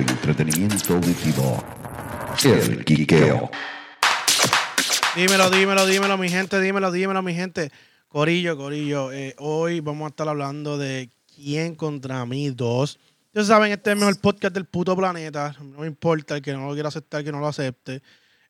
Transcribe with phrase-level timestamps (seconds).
[0.00, 1.64] entretenimiento auditivo.
[2.44, 3.50] El Quiqueo.
[5.16, 7.72] Dímelo, dímelo, dímelo, mi gente, dímelo, dímelo, mi gente.
[8.08, 12.98] Corillo, Corillo, eh, hoy vamos a estar hablando de quién contra mí dos.
[13.26, 15.54] Ustedes saben, este es el mejor podcast del puto planeta.
[15.60, 18.02] No me importa el que no lo quiera aceptar, que no lo acepte.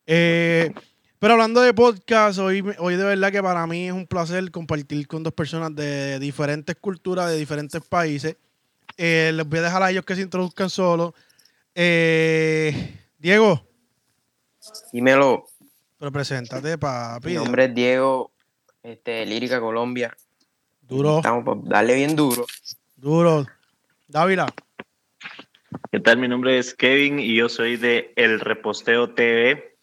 [0.07, 0.73] Eh,
[1.19, 5.09] pero hablando de podcast, hoy, hoy de verdad que para mí es un placer compartir
[5.09, 8.37] con dos personas de diferentes culturas, de diferentes países.
[8.97, 11.15] Eh, les voy a dejar a ellos que se introduzcan solo.
[11.81, 12.75] Eh,
[13.21, 13.65] Diego,
[14.93, 15.45] Dímelo.
[15.97, 17.29] pero preséntate, papi.
[17.29, 18.33] Mi nombre es Diego,
[18.83, 20.17] este, Lírica Colombia.
[20.83, 22.45] Duro, Estamos por darle bien duro.
[22.97, 23.47] duro.
[24.09, 24.53] Dávila.
[25.93, 26.19] ¿Qué tal?
[26.19, 29.77] Mi nombre es Kevin y yo soy de El Reposteo TV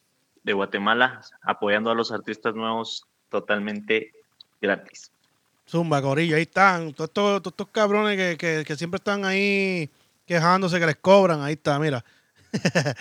[0.44, 4.12] de Guatemala, apoyando a los artistas nuevos totalmente
[4.62, 5.12] gratis.
[5.66, 6.94] Zumba, Corillo, ahí están.
[6.94, 9.90] Todos estos, todos estos cabrones que, que- que siempre están ahí
[10.26, 11.42] quejándose que les cobran.
[11.42, 12.04] Ahí está, mira.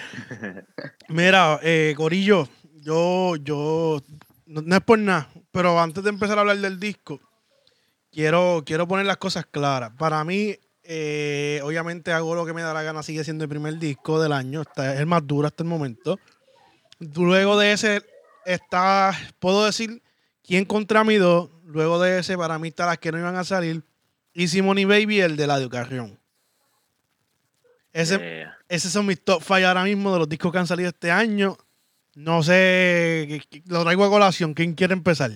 [1.09, 2.48] mira, eh, Corillo,
[2.81, 4.03] yo, yo,
[4.47, 7.20] no, no es por nada, pero antes de empezar a hablar del disco,
[8.11, 9.92] quiero, quiero poner las cosas claras.
[9.97, 13.78] Para mí, eh, obviamente hago lo que me da la gana, sigue siendo el primer
[13.78, 16.19] disco del año, está, es el más duro hasta el momento.
[16.98, 18.03] Luego de ese
[18.44, 20.03] está, puedo decir,
[20.47, 21.50] quién contra mí dos.
[21.64, 23.83] Luego de ese, para mí está las que no iban a salir.
[24.33, 26.19] Y Simone y Baby, el de Ladio Carrión.
[27.95, 30.91] Ese, Eh, esos son mis top 5 ahora mismo de los discos que han salido
[30.91, 31.56] este año.
[32.17, 34.53] No sé, lo traigo a colación.
[34.53, 35.31] ¿Quién quiere empezar?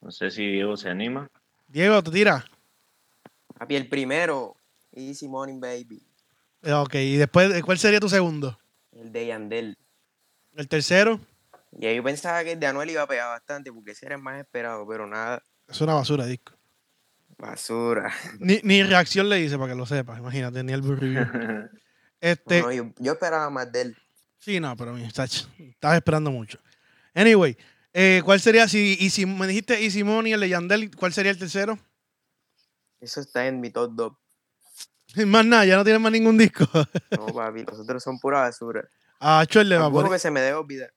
[0.00, 1.28] no sé si Diego se anima.
[1.68, 2.44] Diego, te tira.
[3.58, 4.56] Papi, el primero,
[4.92, 6.02] Easy Morning Baby.
[6.62, 8.58] Eh, Ok, y después, ¿cuál sería tu segundo?
[8.92, 9.76] El de Yandel.
[10.56, 11.20] El tercero,
[11.78, 14.22] Y yo pensaba que el de Anuel iba a pegar bastante porque ese era el
[14.22, 15.42] más esperado, pero nada.
[15.68, 16.54] es una basura de disco.
[17.40, 18.12] Basura.
[18.38, 21.24] Ni, ni reacción le hice para que lo sepas, imagínate, ni el review.
[22.22, 23.96] Este, yo, yo esperaba más de él.
[24.38, 25.48] Sí, no, pero mi estabas
[25.94, 26.58] esperando mucho.
[27.14, 27.56] Anyway,
[27.94, 31.14] eh, ¿cuál sería si, y si me dijiste y Simón y el de Yandel, ¿cuál
[31.14, 31.78] sería el tercero?
[33.00, 34.12] Eso está en mi top 2.
[35.26, 36.66] Más nada, ya no tienes más ningún disco.
[37.18, 38.86] No, papi, los otros son pura basura.
[39.18, 40.92] Ah, Cho, el de Bad Alguno que se me debe olvidar.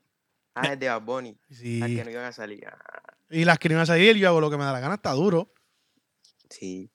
[0.56, 1.38] Ah, el de Bad Bunny.
[1.50, 1.79] Sí.
[1.79, 2.68] Las que no iban a salir.
[2.68, 4.79] Ah, Y las que no iban a salir, yo hago lo que me da la
[4.79, 5.51] gana, está duro.
[6.59, 6.90] Sí.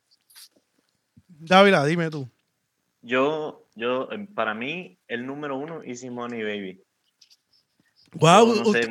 [1.28, 2.28] Dávila, dime tú.
[3.02, 6.82] Yo, yo, eh, para mí, el número uno, Easy Money Baby.
[8.14, 8.88] Wow, sé,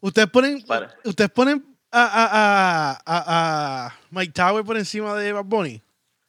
[0.00, 0.94] ustedes ponen, Para.
[1.04, 5.82] ustedes ponen a, a, a, a, a Mike Tower por encima de Bad Bunny.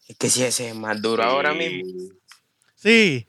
[0.07, 1.57] Es que si ese es más duro ahora Sí.
[1.57, 2.13] mismo.
[2.75, 3.27] Sí.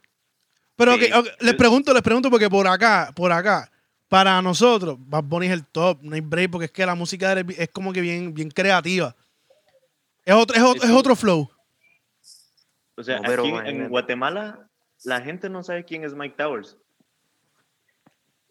[0.76, 3.70] Pero Sí, ok, ok, les pregunto, les pregunto porque por acá, por acá,
[4.08, 7.32] para nosotros, Bad Bunny es el top, no hay break, porque es que la música
[7.38, 9.14] es como que bien, bien creativa.
[10.24, 11.50] Es otro, es otro, es otro flow.
[12.96, 13.88] o sea, No, pero aquí en.
[13.88, 14.68] Guatemala,
[15.04, 16.76] la gente no sabe quién es Mike Towers.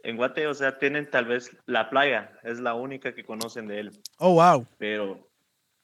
[0.02, 3.82] En Guate, o sea, tienen tal vez la playa, es la única que conocen de
[3.82, 4.02] él.
[4.18, 4.66] Oh, wow.
[4.78, 5.30] Pero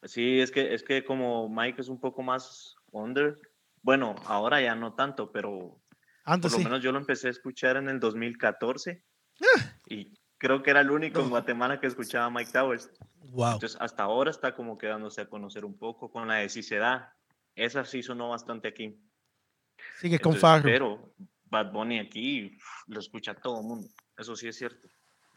[0.03, 3.38] sí, es que, es que como Mike es un poco más under,
[3.81, 5.81] bueno, ahora ya no tanto, pero
[6.23, 6.69] Antes por lo sí.
[6.69, 9.03] menos yo lo empecé a escuchar en el 2014
[9.90, 12.91] y creo que era el único en Guatemala que escuchaba Mike Towers.
[13.31, 13.53] Wow.
[13.53, 16.78] Entonces, hasta ahora está como quedándose a conocer un poco con la de Si se
[16.78, 17.16] da.
[17.56, 19.00] Esa sí sonó bastante aquí.
[20.00, 20.63] Sí que es con Entonces, Farro.
[20.63, 21.13] Pero
[21.46, 22.57] Bad Bunny aquí
[22.88, 23.88] lo escucha todo el mundo.
[24.18, 24.88] Eso sí es cierto.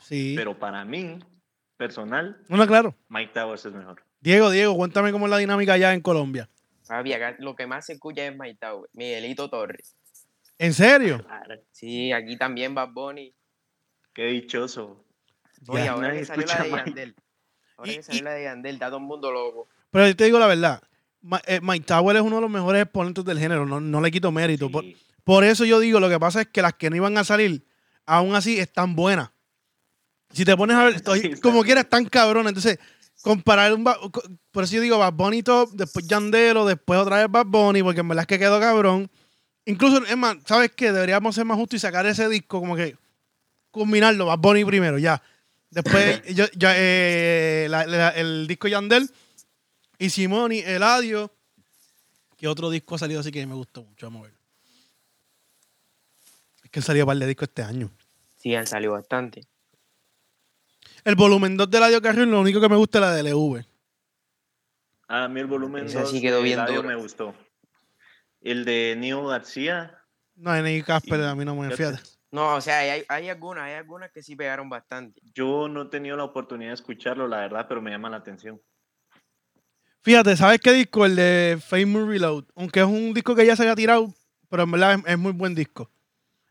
[0.00, 0.34] Sí.
[0.36, 1.18] Pero para mí,
[1.76, 2.94] personal, No, no, claro.
[3.08, 4.02] Mike Towers es mejor.
[4.20, 6.48] Diego, Diego, cuéntame cómo es la dinámica allá en Colombia.
[6.88, 9.96] Papi, acá lo que más se escucha es My Tower, Miguelito Torres.
[10.58, 11.24] ¿En serio?
[11.70, 13.32] Sí, aquí también Bad Bunny.
[14.18, 15.04] Qué dichoso.
[15.68, 15.92] Oye, Ya.
[15.92, 16.70] ahora que salió la de.
[16.70, 17.14] Yandel.
[17.76, 19.68] Ahora Y- que salió y- la de Yandel, está todo el mundo loco.
[19.92, 20.82] Pero yo te digo la verdad.
[21.46, 23.64] Eh, Mike Tower es uno de los mejores exponentes del género.
[23.64, 24.68] No, no le quito mérito.
[24.72, 24.96] Por, Sí.
[25.22, 27.64] por eso yo digo, lo que pasa es que las que no iban a salir,
[28.06, 29.30] aún así están buenas.
[30.32, 32.48] Si te pones a ver, estoy- como quieras, están cabrones.
[32.50, 32.80] Entonces,
[33.22, 33.84] comparar un...
[33.84, 38.00] Por eso yo digo Bad Bunny top, después Yandelo, después otra vez Bad Bunny, porque
[38.00, 39.08] en verdad es que quedó cabrón.
[39.64, 40.90] Incluso, es más, ¿sabes qué?
[40.90, 42.96] Deberíamos ser más justos y sacar ese disco como que
[43.70, 45.22] combinarlo, Bad Bunny primero, ya.
[45.70, 49.10] Después, yo, ya, eh, la- la- el disco Yandel
[49.98, 51.32] y Simoni, Eladio.
[52.36, 54.06] ¿Qué otro disco ha salido así que me gustó mucho?
[54.06, 54.34] Vamos a ver.
[56.64, 57.90] Es que salió un par de discos este año.
[58.36, 59.46] Sí, han salido bastante.
[61.04, 63.64] El volumen 2 de Eladio Carrión, lo único que me gusta es la de LV.
[65.08, 67.34] A mí el volumen Ese sí 2 quedó de bien Eladio me gustó.
[68.40, 69.98] El de Neo García,
[70.36, 70.82] No, N.I.
[70.82, 72.00] Casper Y- a mí no me fíjate.
[72.30, 75.20] No, o sea, hay, hay algunas, hay algunas que sí pegaron bastante.
[75.34, 78.60] yo no he tenido la oportunidad de escucharlo, la verdad, pero me llama la atención.
[80.02, 81.04] Fíjate, ¿sabes qué disco?
[81.04, 82.44] El de Famous Reload.
[82.54, 84.12] Aunque es un disco que ya se había tirado
[84.50, 85.90] pero en verdad es, es muy buen disco.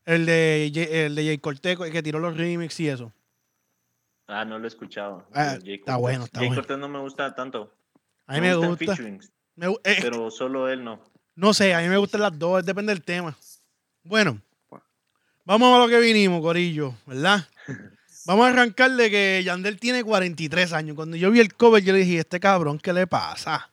[0.05, 3.11] El de, J- el de Jay Cortez que tiró los remix y eso.
[4.27, 5.27] Ah, no lo he escuchado.
[5.33, 6.61] Ah, Jay está bueno, está Jay bueno.
[6.61, 7.73] Cortez no me gusta tanto.
[8.27, 8.77] A mí me gusta.
[8.95, 11.01] featurings, Me eh, pero solo él no.
[11.35, 13.35] no sé, a mí me gustan las dos, depende del tema.
[14.03, 14.39] Bueno,
[15.47, 17.47] vamos a lo que vinimos, Corillo, ¿verdad?
[18.25, 20.97] Vamos a arrancar de que Yandel tiene 43 años.
[20.97, 23.71] Cuando yo vi el cover, yo le dije, este cabrón, ¿qué le pasa?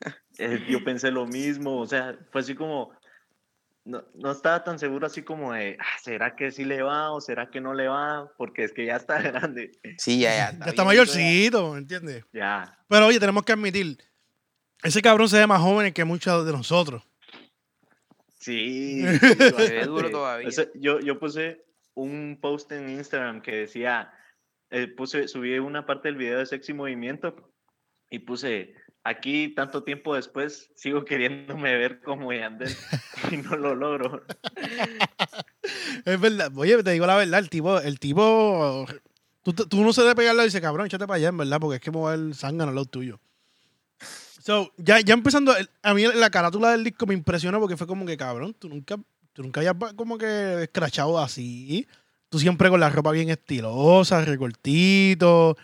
[0.68, 2.92] Yo pensé lo mismo, o sea, fue así como,
[3.84, 7.20] no, no estaba tan seguro así como de, "Ah, ¿será que sí le va o
[7.20, 8.30] será que no le va?
[8.38, 10.58] Porque es que ya está grande, Sí, ya, ya.
[10.58, 12.24] Ya está mayorcito, ¿me entiendes?
[12.32, 12.78] ya.
[12.88, 13.98] Pero oye, tenemos que admitir,
[14.84, 17.02] ese cabrón se ve más joven que muchos de nosotros.
[18.46, 19.86] Sí, bastante.
[19.86, 20.46] duro todavía.
[20.46, 21.64] O sea, yo, yo puse
[21.94, 24.12] un post en Instagram que decía,
[24.70, 27.50] eh, puse, subí una parte del video de Sexy Movimiento
[28.08, 28.72] y puse,
[29.02, 32.68] aquí tanto tiempo después sigo queriéndome ver como Yandel
[33.32, 34.24] y no lo logro.
[36.04, 36.52] Es verdad.
[36.54, 38.86] Oye, te digo la verdad, el tipo, el tipo,
[39.42, 41.76] tú, tú no se debe pegarle y dice, cabrón, échate para allá, en verdad, porque
[41.76, 43.18] es que el zángano al lado tuyo.
[44.46, 45.52] So, ya, ya empezando,
[45.82, 48.96] a mí la carátula del disco me impresionó porque fue como que, cabrón, tú nunca,
[49.32, 51.88] tú nunca habías como que escrachado así.
[52.28, 55.56] Tú siempre con la ropa bien estilosa, recortito,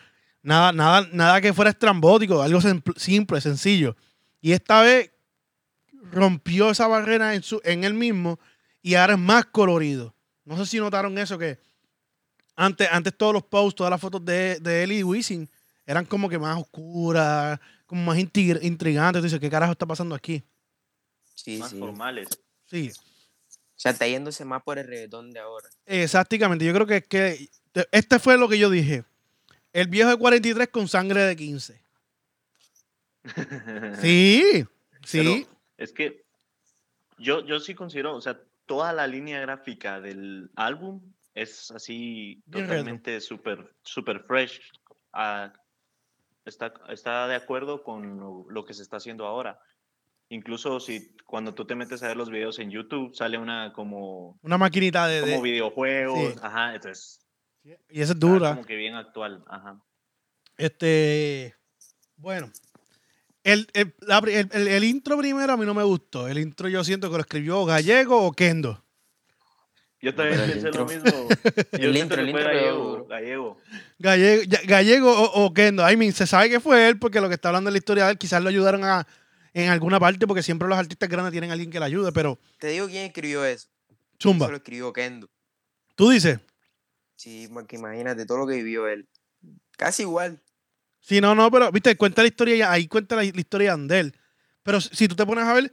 [0.42, 2.60] nada, nada, nada que fuera estrambótico, algo
[2.96, 3.94] simple, sencillo.
[4.40, 5.12] Y esta vez
[6.10, 8.40] rompió esa barrera en, su, en él mismo
[8.82, 10.12] y ahora es más colorido.
[10.44, 11.60] No sé si notaron eso que
[12.56, 15.48] antes, antes todos los posts, todas las fotos de, de él y
[15.86, 17.60] eran como que más oscuras,
[17.92, 19.20] como más intrigantes.
[19.20, 20.42] Tú dices, ¿qué carajo está pasando aquí?
[21.34, 21.78] Sí, Más sí.
[21.78, 22.28] formales.
[22.66, 25.68] Sí, O sea, está yéndose más por el reggaetón de ahora.
[25.84, 26.64] exactamente.
[26.64, 27.50] Yo creo que es que
[27.90, 29.04] este fue lo que yo dije.
[29.74, 31.82] El viejo de 43 con sangre de 15.
[34.00, 34.64] Sí,
[35.04, 35.18] sí.
[35.18, 36.24] Pero es que
[37.18, 41.00] yo, yo sí considero, o sea, toda la línea gráfica del álbum
[41.34, 44.60] es así Bien totalmente súper super fresh.
[45.12, 45.52] Ah,
[46.44, 49.58] está, está de acuerdo con lo, lo que se está haciendo ahora.
[50.28, 54.38] Incluso si cuando tú te metes a ver los videos en YouTube, sale una como,
[54.42, 55.20] Una maquinita de...
[55.20, 56.18] de- como videojuegos.
[56.34, 56.38] sí.
[56.42, 57.18] Ajá, entonces
[57.64, 58.50] y esa es dura.
[58.54, 59.44] como que bien actual.
[59.46, 59.80] Ajá.
[60.56, 61.54] Este.
[62.16, 62.50] Bueno.
[63.44, 66.28] El, el, la pri- el- el- el intro primero a mí no me gustó.
[66.28, 68.84] El intro yo siento que lo escribió Gallego o Kendo.
[70.02, 71.28] Yo también Pero pensé lo mismo.
[71.80, 73.60] Yo el intro- el intro gallego, gallego.
[74.66, 75.88] Gallego, o, o Kendo.
[75.88, 78.06] I mean, se sabe que fue él porque lo que está hablando de la historia
[78.06, 79.06] de él quizás lo ayudaron a,
[79.54, 82.10] en alguna parte porque siempre los artistas grandes tienen a alguien que le ayude.
[82.10, 83.68] Pero, Te digo quién escribió eso.
[84.20, 85.28] Zumba, Eso lo escribió Kendo.
[85.94, 86.40] tú dices.
[87.14, 89.06] Sí, porque imagínate todo lo que vivió él.
[89.76, 90.40] Casi igual.
[90.98, 94.16] Sí, no, no, pero, viste, cuenta la historia, ahí cuenta la, la historia de Andel.
[94.64, 95.72] Pero si si tú te pones a ver,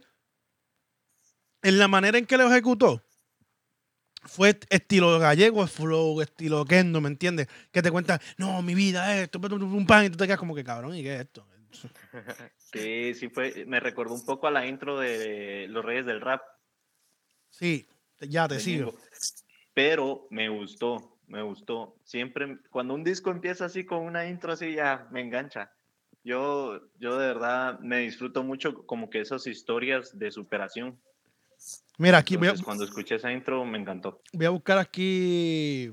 [1.62, 3.02] en la manera en que lo ejecutó,
[4.22, 7.48] fue estilo gallego, flow, estilo Kendo, ¿me entiendes?
[7.72, 10.54] Que te cuenta, no, mi vida es esto, pum, pam, y tú te quedas como
[10.54, 11.46] que cabrón, ¿y qué es esto?
[12.72, 16.40] Sí, sí fue, me recordó un poco a la intro de Los Reyes del Rap.
[17.48, 17.88] Sí,
[18.20, 18.94] ya te sigo.
[19.74, 21.96] Pero me gustó, me gustó.
[22.04, 25.72] Siempre, cuando un disco empieza así con una intro así, ya me engancha.
[26.22, 31.00] Yo, yo de verdad me disfruto mucho como que esas historias de superación.
[31.98, 34.22] Mira, aquí voy a, cuando escuché esa intro me encantó.
[34.32, 35.92] voy a buscar aquí.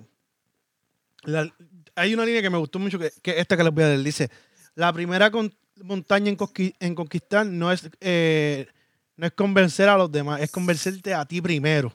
[1.23, 1.51] la-
[1.95, 4.03] hay una línea que me gustó mucho, que, que esta que les voy a leer.
[4.03, 4.29] Dice:
[4.75, 5.53] La primera con-
[5.83, 8.67] montaña en, conqui- en conquistar no es, eh,
[9.15, 11.93] no es convencer a los demás, es convencerte a ti primero.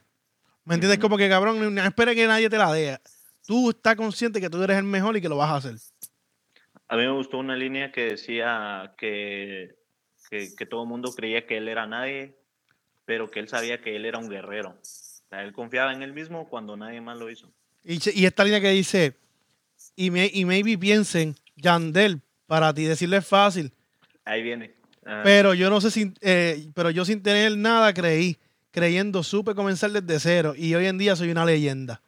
[0.64, 0.98] ¿Me entiendes?
[1.00, 2.98] Como que cabrón, no, no espere que nadie te la dé.
[3.46, 5.74] Tú estás consciente que tú eres el mejor y que lo vas a hacer.
[6.88, 9.74] A mí me gustó una línea que decía que,
[10.30, 12.36] que, que todo el mundo creía que él era nadie,
[13.04, 14.70] pero que él sabía que él era un guerrero.
[14.70, 14.84] O
[15.28, 17.50] sea, él confiaba en él mismo cuando nadie más lo hizo.
[17.84, 19.16] Y, y esta línea que dice:
[19.96, 23.72] Y, me, y maybe piensen, Yandel, para ti decirle es fácil.
[24.24, 24.74] Ahí viene.
[25.04, 28.38] Ah, Pero yo no sé si, eh, pero yo sin tener nada creí,
[28.70, 32.00] creyendo supe comenzar desde cero y hoy en día soy una leyenda.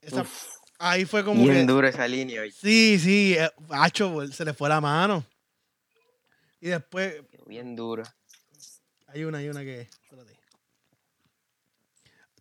[0.00, 0.24] Esa-
[0.78, 2.40] ahí fue como Bien que, dura esa línea.
[2.40, 2.50] oye.
[2.52, 3.50] sí, sí, eh,
[4.32, 5.22] se le fue la mano.
[6.62, 8.04] Y después Bien dura.
[9.08, 9.88] hay una, hay una que.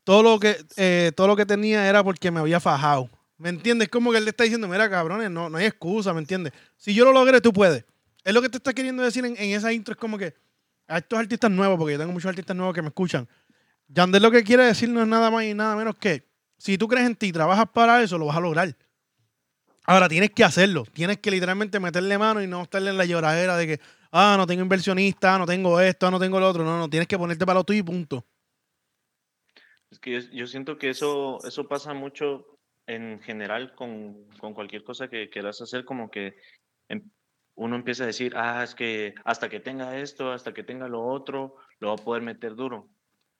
[0.10, 3.12] Todo lo que, eh, todo lo que tenía era porque me había fajado.
[3.38, 3.90] ¿Me entiendes?
[3.90, 6.52] Como que él le está diciendo, mira, cabrones, no, no hay excusa, ¿me entiendes?
[6.78, 7.86] Si yo lo logré, tú puedes.
[8.24, 10.34] Es lo que te está queriendo decir en, en esa intro, es como que
[10.88, 13.28] a estos artistas nuevos, porque yo tengo muchos artistas nuevos que me escuchan,
[13.88, 16.88] Yandel lo que quiere decir no es nada más y nada menos que si tú
[16.88, 18.76] crees en ti y trabajas para eso, lo vas a lograr.
[19.86, 23.58] Ahora tienes que hacerlo, tienes que literalmente meterle mano y no estarle en la lloradera
[23.58, 23.80] de que,
[24.12, 26.64] ah, no tengo inversionista, no tengo esto, no tengo lo otro.
[26.64, 28.26] No, no, tienes que ponerte para lo tuyo y punto.
[30.00, 32.46] Es que yo, yo siento que eso, eso pasa mucho
[32.88, 36.36] en general con, con cualquier cosa que quieras hacer, como que
[36.88, 37.10] em-
[37.56, 41.04] uno empieza a decir, ah, es que hasta que tenga esto, hasta que tenga lo
[41.06, 42.88] otro, lo va a poder meter duro.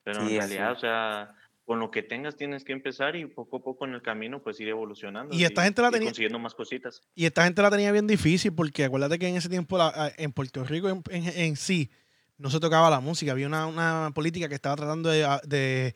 [0.04, 0.76] Pero Sí, en realidad, es.
[0.76, 4.02] o sea, con lo que tengas tienes que empezar y poco a poco en el
[4.02, 5.34] camino pues ir evolucionando.
[5.34, 7.00] Y esta gente la tenía- consiguiendo más cositas.
[7.14, 10.32] Y esta gente la tenía bien difícil porque acuérdate que en ese tiempo la- en
[10.32, 11.90] Puerto Rico en, en- en sí
[12.38, 13.32] no se tocaba la música.
[13.32, 15.94] Había una, una política que estaba tratando de, de-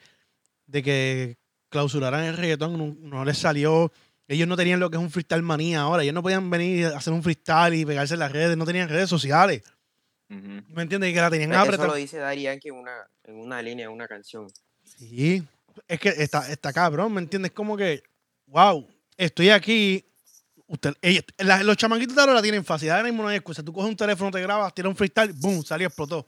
[0.66, 2.76] de que clausuraran el reggaetón.
[2.78, 3.92] No, no les salió.
[4.26, 6.02] Ellos no tenían lo que es un freestyle manía ahora.
[6.02, 8.56] Ellos no podían venir a hacer un freestyle y pegarse en las redes.
[8.56, 9.62] No tenían redes sociales.
[10.28, 11.11] ¿Me entiendes?
[11.11, 11.88] Y que la tenían Eso apretada.
[11.88, 14.49] lo dice Daddy Yankee en una, en una línea, en una canción.
[14.83, 15.42] Sí,
[15.87, 17.52] es que está, está cabrón, ¿me entiendes?
[17.52, 18.02] Como que,
[18.47, 20.04] wow, estoy aquí.
[20.66, 22.90] Usted, ellos- la- los chamanquitos de ahora la tienen fácil.
[22.90, 23.62] Ahora mismo no hay excusa.
[23.62, 26.26] Tú coges un teléfono, te grabas, tiras un freestyle, boom, salió, explotó.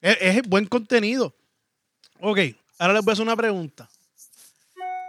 [0.00, 1.34] Es, es buen contenido.
[2.20, 2.38] Ok,
[2.78, 3.88] ahora les voy a hacer una pregunta.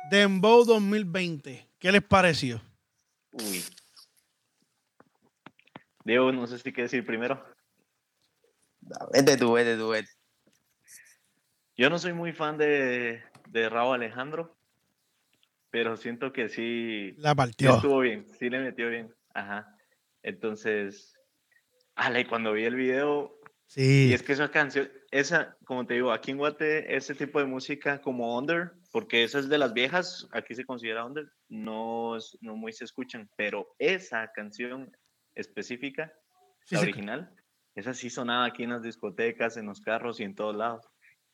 [0.10, 2.62] Dembow 2020, ¿qué les pareció?
[3.32, 3.64] Uy.
[6.04, 7.44] Diego, no sé si quieres decir primero.
[9.14, 10.10] Vete tú, vete tú, vete.
[11.78, 14.58] Yo no soy muy fan de, de Raúl Alejandro,
[15.70, 17.76] pero siento que sí, La sí partió.
[17.76, 19.14] estuvo bien, sí le metió bien.
[19.34, 19.78] Ajá.
[20.24, 21.14] Entonces,
[21.96, 26.12] ale, cuando vi el video, y Sí, es que esa canción, esa, como te digo,
[26.12, 30.28] aquí en Guate, ese tipo de música como under, porque esa es de las viejas,
[30.32, 34.92] aquí se considera under, no, es- no muy se escuchan, pero esa canción
[35.36, 36.12] específica,
[36.66, 36.86] sí, la sí.
[36.86, 37.36] original,
[37.76, 40.86] esa sí sonaba aquí en las discotecas, en los carros y en todos lados.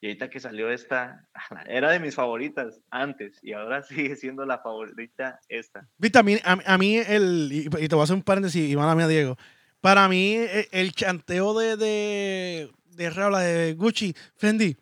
[0.01, 1.27] Y ahorita que salió esta,
[1.67, 5.87] era de mis favoritas antes y ahora sigue siendo la favorita esta.
[5.97, 8.69] Viste, a mí, a, a mí el, y, y te voy a hacer un paréntesis,
[8.69, 9.37] y mala mía, Diego.
[9.81, 14.75] Para mí, e- el, chanteo de, de, de Raúl, la de Gucci, Fendi,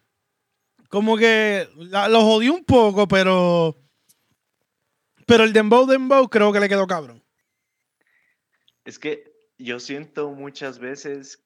[0.89, 3.75] como que la- lo jodí un poco, pero.
[5.25, 7.24] Pero el Dembow Dembow creo que le quedó cabrón.
[8.86, 9.24] Es que
[9.58, 11.43] yo siento muchas veces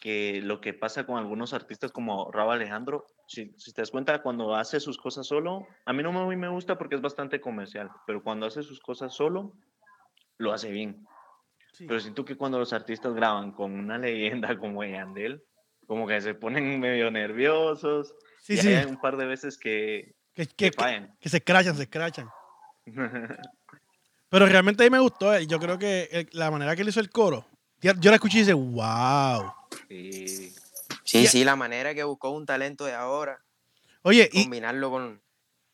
[0.00, 4.22] que lo que pasa con algunos artistas como Raúl Alejandro, si, si te das cuenta,
[4.22, 7.90] cuando hace sus cosas solo, a mí no me, me gusta porque es bastante comercial,
[8.06, 9.54] pero cuando hace sus cosas solo,
[10.36, 11.04] lo hace bien.
[11.78, 15.42] Pero siento que cuando los artistas graban con una leyenda como Yandel,
[15.88, 18.14] como que se ponen medio nerviosos.
[18.40, 18.68] Sí, y sí.
[18.68, 21.16] hay un par de veces que, Que, que que, que, fallan.
[21.20, 22.28] que se escrachan, se escrachan.
[24.30, 25.34] Pero realmente a mí me gustó.
[25.34, 27.46] eh, Yo creo que el- la manera que él hizo el coro,
[27.80, 29.52] yo la escuché y dice, wow.
[29.88, 30.52] Sí.
[31.04, 33.40] Sí, sí, la manera que buscó un talento de ahora,
[34.02, 35.22] Oye, y, combinarlo con...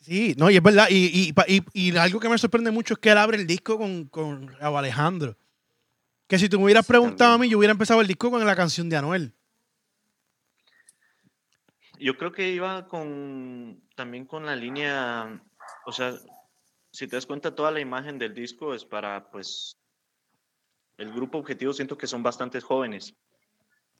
[0.00, 0.87] Sí, no, y es verdad.
[0.90, 3.76] Y, y, y- y algo que me sorprende mucho es que él abre el disco
[3.78, 5.37] con, con Alejandro.
[6.28, 8.44] Que si tú me hubieras Sí, preguntado a mí, yo hubiera empezado el disco con
[8.44, 9.35] la canción de Anuel.
[12.04, 15.42] Yo creo que iba con también con la línea,
[15.87, 16.12] o sea,
[16.90, 19.78] si te das cuenta, toda la imagen del disco es para, pues,
[20.99, 23.14] el grupo objetivo siento que son bastantes jóvenes.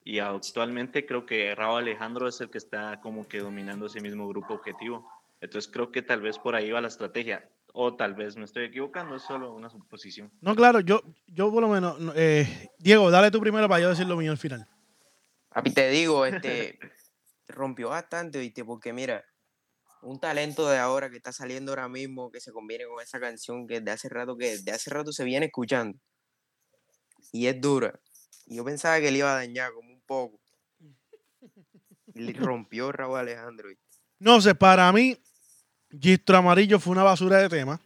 [0.05, 4.29] Y actualmente creo que Raúl Alejandro es el que está como que dominando ese mismo
[4.29, 5.11] grupo objetivo.
[5.41, 7.49] Entonces creo que tal vez por ahí va la estrategia.
[7.73, 10.31] O tal vez me estoy equivocando, es solo una suposición.
[10.43, 11.99] No, claro, yo, yo por lo menos.
[11.99, 14.69] no, eh, Diego, dale tú primero para yo decir lo mío al final.
[15.49, 16.79] Papi, te digo, este,
[17.49, 18.65] rompió bastante, ¿viste?
[18.65, 19.25] Porque mira,
[20.03, 23.67] un talento de ahora que está saliendo ahora mismo, que se combine con esa canción
[23.67, 25.99] que de hace rato, que de hace rato se viene escuchando.
[27.33, 27.99] Y es dura.
[28.47, 30.41] Y yo pensaba que le iba a dañar como un poco.
[32.15, 33.69] Y le rompió Raúl Alejandro.
[33.69, 33.85] ¿viste?
[34.19, 35.19] No sé, para mí,
[35.91, 37.81] Gistro Amarillo fue una basura de tema.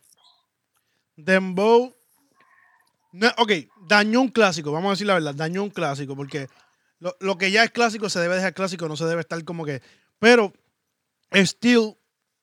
[1.17, 1.95] Dembow.
[3.13, 3.53] No, ok,
[3.89, 6.47] dañó un clásico, vamos a decir la verdad, dañó un clásico, porque
[7.01, 9.65] lo, lo que ya es clásico se debe dejar clásico, no se debe estar como
[9.65, 9.83] que.
[10.19, 10.53] Pero,
[11.33, 11.97] Steel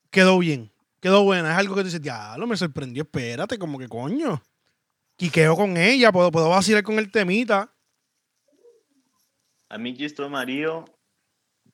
[0.09, 0.71] quedó bien,
[1.01, 1.51] quedó buena.
[1.51, 4.41] Es algo que tú dices, diablo, me sorprendió, espérate, como que coño.
[5.17, 7.73] Quiqueo con ella, puedo, puedo vacilar con el temita.
[9.69, 10.85] A mí Gistro Amarillo,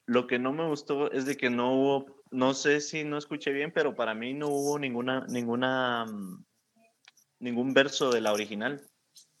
[0.06, 3.52] lo que no me gustó es de que no hubo, no sé si no escuché
[3.52, 6.44] bien, pero para mí no hubo ninguna, ninguna, mm,
[7.40, 8.84] ningún verso de la original.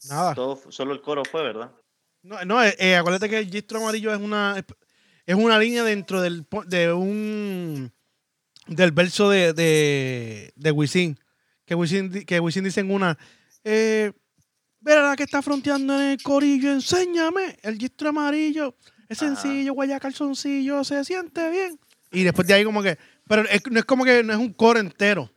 [0.08, 0.34] Nada.
[0.34, 1.72] Todo, solo el coro fue, ¿verdad?
[2.22, 4.62] No, no eh, eh, acuérdate que el gistro amarillo es una
[5.26, 7.92] es una línea dentro del de un
[8.66, 11.18] del verso de de, de Wisin.
[11.64, 13.16] Que Wisin, que Wisin dice en una
[13.64, 14.12] eh,
[14.80, 18.74] Verá la que está fronteando en el corillo, enséñame el gistro amarillo.
[19.08, 19.36] Es Ajá.
[19.36, 21.78] sencillo, guaya calzoncillo, se siente bien.
[22.10, 22.98] Y después de ahí como que,
[23.28, 25.30] pero es- no es como que no es un coro entero.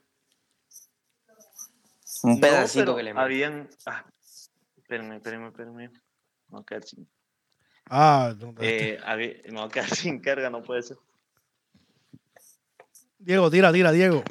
[2.23, 4.03] Un pedacito que le habían, ah,
[4.77, 5.91] espérame, espérame, espérame.
[6.49, 7.07] Me voy a quedar sin,
[7.87, 10.97] Ah, no, eh, había- me voy a quedar sin carga, no puede ser.
[13.19, 14.23] Diego, tira, tira, Diego.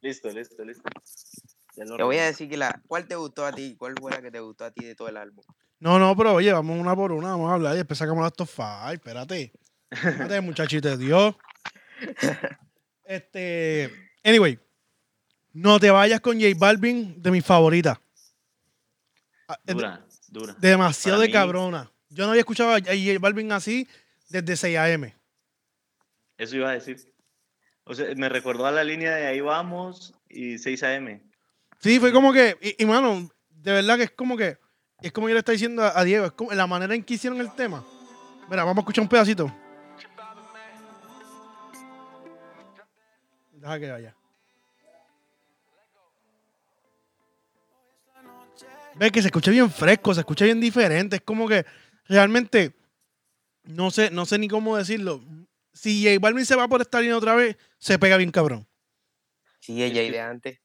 [0.00, 0.88] Listo, listo, listo.
[1.74, 2.80] Te voy a decir que la.
[2.86, 3.76] ¿Cuál te gustó a ti?
[3.78, 5.44] ¿Cuál fue la que te gustó a ti de todo el álbum?
[5.78, 8.32] No, no, pero oye, vamos una por una, vamos a hablar y después sacamos las
[8.32, 8.94] top five.
[8.94, 9.52] Espérate.
[9.90, 11.34] Espérate, muchachito de Dios.
[13.04, 13.90] Este.
[14.24, 14.58] Anyway.
[15.52, 17.98] No te vayas con J Balvin de mis favoritas.
[19.48, 20.54] Ah, Dura, dura.
[20.58, 21.90] Demasiado Para de mí- cabrona.
[22.08, 23.86] Yo no había escuchado a J Balvin así
[24.28, 25.14] desde 6 AM.
[26.38, 26.96] Eso iba a decir.
[27.84, 31.20] O sea, me recordó a la línea de ahí vamos y 6 AM.
[31.78, 34.58] Sí, fue como que, y, y, mano, de verdad que es como que,
[35.02, 37.14] es como yo le estoy diciendo a, a Diego, es como la manera en que
[37.14, 37.84] hicieron el tema.
[38.48, 39.54] Mira, vamos a escuchar un pedacito.
[43.52, 44.16] Deja que vaya.
[49.00, 51.16] Ves que se escucha bien fresco, se escucha bien diferente.
[51.16, 51.64] Es como que
[52.04, 52.74] realmente
[53.64, 55.24] no sé, no sé ni cómo decirlo.
[55.72, 58.68] Si J Balvin se va por esta línea otra vez, se pega bien cabrón.
[59.58, 60.60] Sí, ella y que- de antes.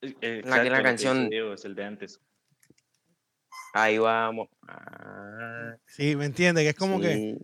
[0.00, 2.20] La- exacto, la dice canción- Diego, es el de antes.
[3.72, 4.48] Ahí vamos.
[4.66, 6.64] Ah, Sí, ¿me entiendes?
[6.64, 7.38] Que es como que.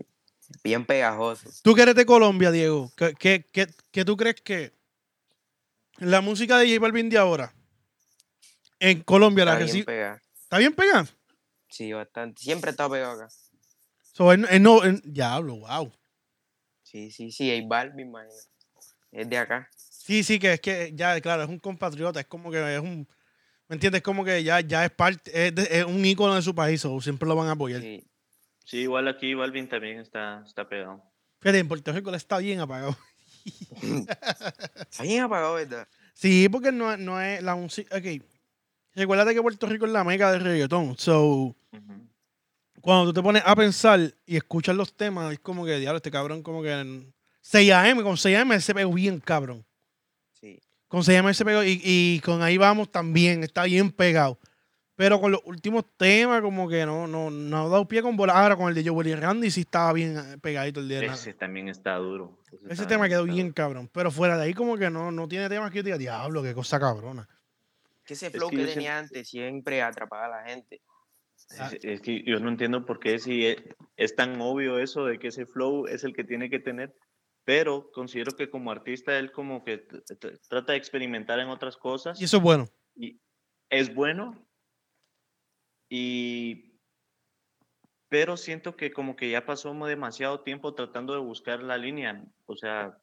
[0.64, 1.48] Bien pegajoso.
[1.62, 4.72] Tú que eres de Colombia, Diego, ¿qué, qué, qué- qué tú crees que
[5.98, 7.52] la música de J Balvin de ahora
[8.80, 10.20] en Colombia la Está recibe?
[10.42, 11.06] ¿Está bien pegada?
[11.68, 12.42] Sí, bastante.
[12.42, 13.28] Siempre está pegado acá.
[14.12, 15.92] So, él- él no, él- diablo, wow.
[16.82, 17.50] Sí, sí, sí.
[17.50, 18.40] J Balvin, imagínate.
[19.12, 19.68] Es de acá.
[19.76, 23.08] Sí, sí, que es que ya, claro, es un compatriota, es como que es un,
[23.68, 24.02] ¿me entiendes?
[24.02, 27.00] Como que ya, ya es parte, es, de- es un ícono de su país, o
[27.00, 27.80] siempre lo van a apoyar.
[27.82, 28.06] Sí.
[28.64, 31.02] Sí, igual aquí Balvin también está, está pegado.
[31.40, 32.96] Fíjate, en Puerto Rico le está bien apagado.
[34.90, 35.86] Está bien apagado, ¿verdad?
[36.14, 38.22] Sí, porque no, no es la música, ok.
[38.96, 41.54] Recuérdate que Puerto Rico es la meca del reggaetón, so...
[42.80, 46.10] Cuando tú te pones a pensar y escuchas los temas, es como que, diablo, este
[46.10, 46.72] cabrón como que...
[46.72, 49.64] en 6 AM, con 6 AM se pegó bien, cabrón.
[50.32, 50.60] Sí.
[50.88, 54.38] Con 6 AM se pegó y, y con Ahí Vamos también, está bien pegado.
[54.94, 58.32] Pero con los últimos temas como que no, no, no ha dado pie con bola.
[58.32, 61.00] Ahora con el de Joel y Randy sí estaba bien eh, pegadito el día.
[61.00, 62.38] de Ese también está duro.
[62.46, 63.54] Ese, Ese está- tema quedó bien duro.
[63.54, 63.90] cabrón.
[63.92, 66.54] Pero fuera de ahí como que no, no tiene temas que yo diga, diablo, qué
[66.54, 67.28] cosa cabrona.
[68.06, 70.80] Que ese Es flow que que, tenía siento- antes siempre atrapaba a la gente.
[71.50, 73.56] Es, es que yo no entiendo por qué si es,
[73.96, 76.94] es tan obvio eso de que ese flow es el que tiene que tener,
[77.44, 79.86] pero considero que como artista él como que
[80.48, 82.68] trata de experimentar en otras cosas Y eso es bueno.
[82.94, 83.20] y
[83.70, 84.48] es bueno
[85.88, 86.80] y
[88.08, 92.56] pero siento que como que ya pasó demasiado tiempo tratando de buscar la línea, o
[92.56, 92.96] sea,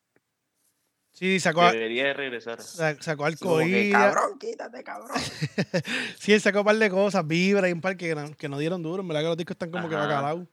[1.14, 2.60] Sí, sacó, a- debería de regresar.
[2.62, 3.92] sa- sacó arcoíris.
[3.94, 5.12] cabrón, quítate, cabrón.
[6.20, 8.58] Sí, él sacó un par de cosas, vibra y un par que, no- que no
[8.58, 9.02] dieron duro.
[9.02, 10.06] En verdad que los discos están como que Ajá.
[10.08, 10.48] bacalaos.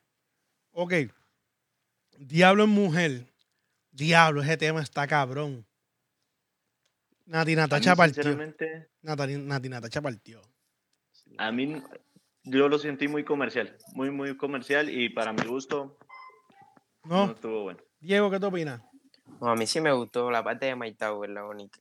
[0.72, 0.92] Ok.
[2.18, 3.26] Diablo en mujer.
[3.90, 5.66] Diablo, ese tema está cabrón.
[7.26, 8.22] Nati Natacha partió.
[8.22, 10.42] sinceramente, Nati, Nati Natacha partió.
[11.38, 11.80] A mí,
[12.44, 15.96] yo lo sentí muy comercial, muy, muy comercial y para mi gusto
[17.04, 17.32] no, ¿No?
[17.32, 17.80] estuvo bueno.
[18.00, 18.82] Diego, ¿qué te opinas?
[19.40, 21.78] No, a mí sí me gustó la parte de My Tower, la bonita.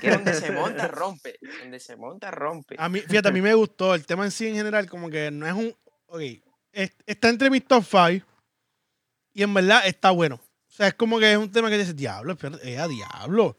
[0.00, 1.38] Que donde se monta, rompe.
[1.60, 2.76] Donde se monta, rompe.
[2.78, 3.94] A mí, fíjate, a mí me gustó.
[3.94, 5.74] El tema en sí en general, como que no es un.
[6.06, 6.20] Ok.
[6.72, 8.26] es- está entre mis top 5
[9.32, 10.36] y en verdad está bueno.
[10.36, 13.56] O sea, es como que es un tema que dices, diablo, eh, a diablo.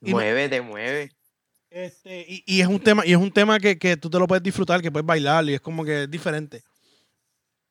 [0.00, 1.12] y mueve, te mueve.
[1.70, 4.26] Este, y, y es un tema, y es un tema que, que tú te lo
[4.26, 6.62] puedes disfrutar, que puedes bailar, y es como que es diferente.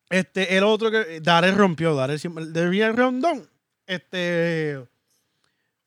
[0.10, 3.50] Este, el otro que Daré rompió, Daré siempre, de bien rondón.
[3.88, 4.86] Este,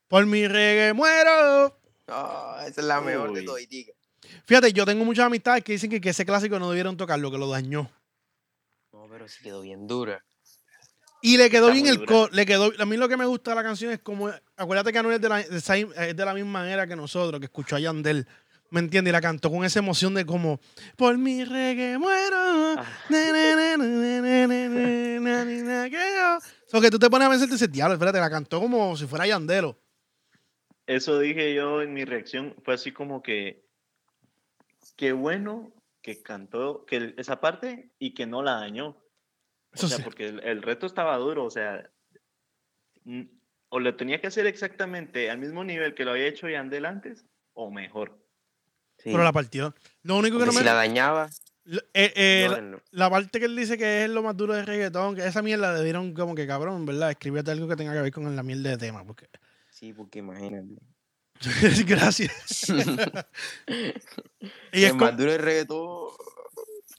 [0.08, 1.78] por mi reggae muero.
[2.08, 3.92] Ah, esa es la mejor de toditica.
[4.46, 7.38] Fíjate, yo tengo muchas amistades que dicen que, que ese clásico no debieron tocarlo, que
[7.38, 7.90] lo dañó.
[8.92, 10.24] No, pero sí quedó bien dura.
[11.22, 12.30] Y le quedó Está bien el coro.
[12.32, 14.30] Le quedó, a mí lo que me gusta de la canción es como.
[14.56, 17.38] Acuérdate que Anuel es de la, de esa- es de la misma era que nosotros,
[17.38, 18.26] que escuchó a Yandel.
[18.70, 19.10] ¿Me entiendes?
[19.10, 20.60] Y la cantó con esa emoción de como.
[20.96, 22.36] Por mi reggae muero.
[22.78, 22.86] Ah.
[23.10, 23.86] na, na, na,
[26.72, 26.78] na, na, na, na, na, na, na, que yo".
[26.78, 29.06] So que tú te pones a pensar y dices, diablo, espérate, la cantó como si
[29.06, 29.78] fuera Yandelo.
[30.86, 33.64] Eso dije yo en mi reacción, fue así como que,
[34.96, 38.88] qué bueno que cantó que esa parte y que no la dañó.
[38.88, 40.02] O Eso sea, sí.
[40.02, 41.90] porque el, el reto estaba duro, o sea,
[43.68, 47.24] o lo tenía que hacer exactamente al mismo nivel que lo había hecho Yandel antes,
[47.52, 48.18] o mejor.
[48.98, 49.10] Sí.
[49.12, 49.74] Pero la partió.
[50.02, 50.58] Lo único que no me.
[50.58, 51.30] si la dañaba,
[51.94, 55.26] eh, eh, la- parte que él dice que es lo más duro de reggaetón, que
[55.26, 57.10] esa mierda le dieron como que cabrón, ¿verdad?
[57.10, 59.04] Escríbete algo que tenga que ver con la mierda de tema.
[59.04, 59.28] Porque...
[59.70, 60.74] Sí, porque imagínate.
[61.86, 62.68] Gracias.
[64.72, 66.08] y es el como- más duro del reggaetón.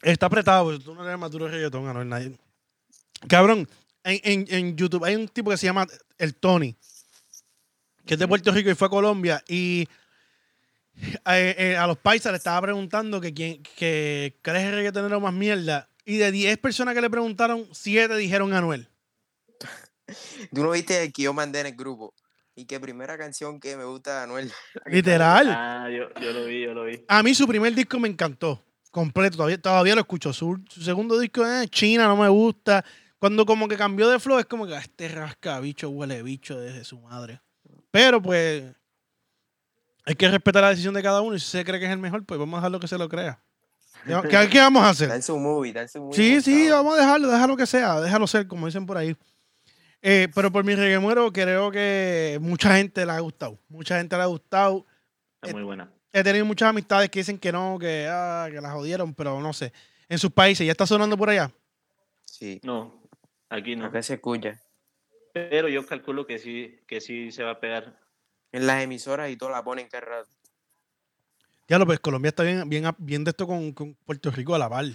[0.01, 2.31] Está apretado, porque tú no eres más duro de reggaetón, Anuel, nadie.
[3.27, 3.67] Cabrón,
[4.03, 5.85] en, en, en YouTube hay un tipo que se llama
[6.17, 6.75] el Tony.
[8.05, 9.43] que es de Puerto Rico y fue a Colombia.
[9.47, 9.87] Y
[11.27, 15.19] eh, eh, a los paisas le estaba preguntando que quién que cuál es el reggaetonero
[15.19, 15.89] más mierda.
[16.05, 18.89] Y de 10 personas que le preguntaron, 7 dijeron Anuel.
[20.53, 22.13] Tú no viste el que yo mandé en el grupo.
[22.55, 24.51] Y que primera canción que me gusta de Anuel.
[24.85, 25.47] Literal.
[25.49, 27.03] Ah, yo, yo lo vi, yo lo vi.
[27.07, 28.63] A mí su primer disco me encantó.
[28.91, 30.33] Completo, todavía, todavía lo escucho.
[30.33, 32.83] Su, su segundo disco es China, no me gusta.
[33.19, 36.59] Cuando como que cambió de flow, es como que "Ah, este rasca bicho, huele bicho
[36.59, 37.39] desde su madre.
[37.91, 38.63] Pero pues
[40.05, 41.97] hay que respetar la decisión de cada uno y si se cree que es el
[41.99, 43.41] mejor, pues vamos a dejarlo que se lo crea.
[44.05, 45.11] ¿Qué, qué- vamos a Está hacer?
[45.15, 46.15] en su movie, está en su movie.
[46.15, 49.15] Sí, sí, vamos a dejarlo, déjalo que sea, déjalo ser, como dicen por ahí.
[50.01, 53.59] Eh, pero por mi reguemuero creo que mucha gente le ha gustado.
[53.69, 54.85] Mucha gente le ha gustado.
[55.39, 55.91] Está muy buena.
[56.11, 59.53] He tenido muchas amistades que dicen que no, que, ah, que la jodieron, pero no
[59.53, 59.71] sé.
[60.09, 61.51] En sus países, ¿ya está sonando por allá?
[62.25, 63.03] Sí, No,
[63.49, 63.85] aquí no.
[63.85, 64.59] acá se escucha.
[65.33, 68.00] Pero yo calculo que sí, que sí se va a pegar.
[68.51, 70.29] En las emisoras y todo la ponen cada rato.
[71.67, 74.59] Ya lo pues Colombia está bien, bien, bien de esto con, con Puerto Rico a
[74.59, 74.85] la par.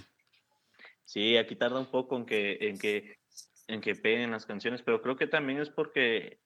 [1.05, 3.17] Sí, aquí tarda un poco en que, en que,
[3.67, 6.39] en que peguen las canciones, pero creo que también es porque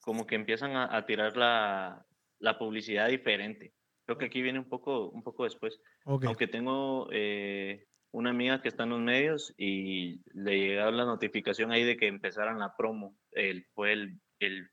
[0.00, 2.04] como que empiezan a, a tirar la,
[2.38, 3.72] la publicidad diferente.
[4.04, 5.80] Creo que aquí viene un poco, un poco después.
[6.04, 6.24] Ok.
[6.24, 11.70] Aunque tengo eh, una amiga que está en los medios y le llegaba la notificación
[11.70, 13.16] ahí de que empezaran la promo.
[13.30, 14.71] El, fue el, el,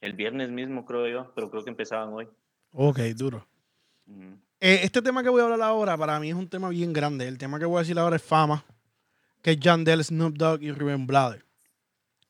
[0.00, 2.28] el viernes mismo, creo yo, pero creo que empezaban hoy.
[2.72, 3.46] Ok, duro.
[4.60, 7.28] Eh, este tema que voy a hablar ahora para mí es un tema bien grande.
[7.28, 8.64] El tema que voy a decir ahora es fama,
[9.42, 11.44] que es Yandel, Snoop Dogg y Rubén Blades.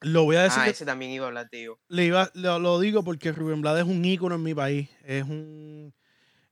[0.01, 1.77] Lo voy a decir, Ah, que- ese también iba a hablar yo.
[1.89, 4.89] le iba- lo, lo digo porque Rubén Blades es un ícono en mi país.
[5.03, 5.93] Es un.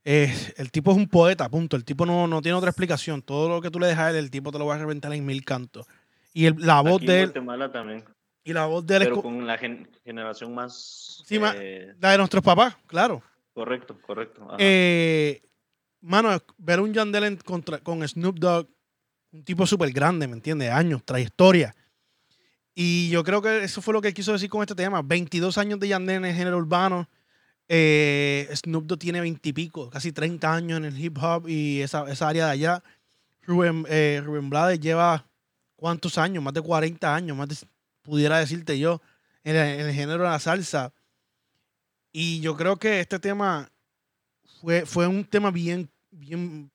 [0.04, 1.76] es- el tipo es un poeta, punto.
[1.76, 3.22] El tipo no, no tiene otra explicación.
[3.22, 5.12] Todo lo que tú le dejas a él, el tipo te lo va a reventar
[5.12, 5.86] en mil cantos.
[6.34, 7.26] Y el- la voz Aquí en de él.
[7.28, 8.04] Guatemala también,
[8.48, 11.22] Y la voz de él pero co- con la gen- generación más...
[11.26, 13.22] Sí, eh, la de nuestros papás, claro.
[13.52, 14.48] correcto, correcto.
[14.58, 15.42] Eh,
[16.00, 18.66] mano, ver un Yandel en contra- con Snoop Dogg,
[19.32, 20.70] un tipo súper grande, ¿me entiendes?
[20.70, 21.74] Años, trayectoria.
[22.74, 25.02] Y yo creo que eso fue lo que él quiso decir con este tema.
[25.02, 27.06] 22 años de Yandel en el género urbano.
[27.68, 31.82] Eh, Snoop Dogg tiene 20 y pico, casi 30 años en el hip hop y
[31.82, 32.82] esa, esa área de allá.
[33.42, 35.26] Rubén, eh, Rubén Blades lleva
[35.76, 37.56] cuántos años, más de 40 años, más de,
[38.08, 39.00] pudiera decirte yo,
[39.44, 40.92] en el, en el género de la salsa.
[42.12, 43.70] Y yo creo que este tema
[44.60, 46.70] fue, fue un tema bien, bien,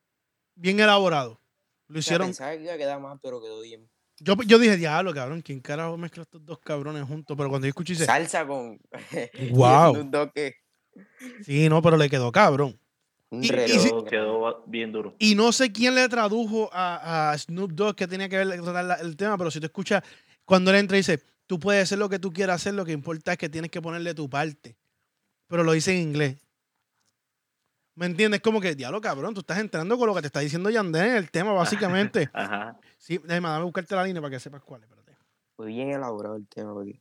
[0.56, 1.40] bien elaborado.
[1.88, 2.28] Lo O sea, hicieron.
[2.28, 3.90] pensaba que iba a quedar más, pero quedó bien.
[4.20, 7.36] Yo, yo dije, diablo, cabrón, ¿quién carajo mezcla estos dos cabrones juntos?
[7.36, 8.80] Pero cuando yo escuché, dice, Salsa con.
[9.52, 9.96] Wow.
[9.96, 10.56] Snoop Dogg, que
[11.44, 12.80] sí, no, pero le quedó cabrón.
[13.32, 15.16] Un Y- y si- Quedó, bien duro.
[15.18, 18.94] Y no sé quién le tradujo a, a Snoop Dogg que tenía que ver la-
[19.02, 20.04] el tema, pero si tú escuchas,
[20.46, 22.92] cuando él entra y dice, tú puedes hacer lo que tú quieras hacer, lo que
[22.92, 24.76] importa es que tienes que ponerle tu parte.
[25.48, 26.38] Pero lo dice en inglés.
[27.96, 28.42] ¿Me entiendes?
[28.42, 31.16] Como que, diablo, cabrón, tú estás entrando con lo que te está diciendo Yandel en
[31.16, 32.30] el tema, básicamente.
[32.34, 32.80] Ajá.
[33.04, 34.90] Sí, déjame, dame buscarte la línea para que sepas cuál es.
[34.90, 35.18] espérate.
[35.58, 36.74] Fue bien elaborado el tema.
[36.74, 36.98] Porque...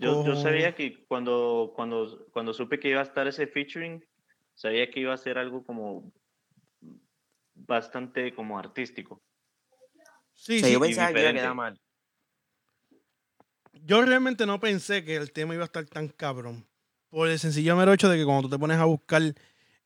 [0.00, 4.04] Yo, yo sabía que cuando, cuando, cuando supe que iba a estar ese featuring,
[4.52, 6.12] sabía que iba a ser algo como
[7.54, 9.22] bastante como artístico.
[10.34, 11.80] Sí, o sea, sí, yo pensaba que iba a quedar mal.
[13.72, 16.66] Yo realmente no pensé que el tema iba a estar tan cabrón.
[17.10, 19.22] Por el sencillo mero hecho de que cuando tú te pones a buscar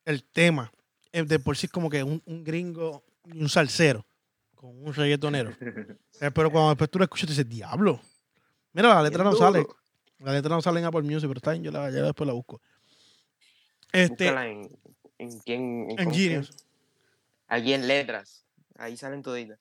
[0.04, 0.72] el tema,
[1.12, 4.06] eh, de por sí es como que un, un gringo y un salsero
[4.54, 5.52] con un reggaetonero.
[6.20, 8.00] Eh, Pero cuando después tú lo escuchas, tú dices, diablo.
[8.72, 9.64] Mira, la letra no sale.
[10.18, 12.32] La letra no sale en Apple Music, pero está bien, yo, la, yo después la
[12.32, 12.60] busco.
[13.92, 14.68] Este, Búscala en.
[15.18, 15.86] ¿En quién?
[15.90, 16.50] en se Genius.
[17.46, 18.44] Aquí en letras.
[18.76, 19.60] Ahí salen toditas.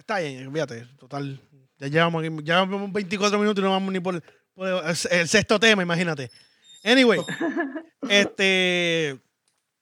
[0.00, 1.40] Está bien, fíjate, total.
[1.78, 4.20] Ya llevamos, aquí- ya llevamos 24 minutos y no vamos ni por,
[4.54, 6.30] por el, el sexto tema, imagínate.
[6.82, 7.20] Anyway,
[8.08, 9.20] este.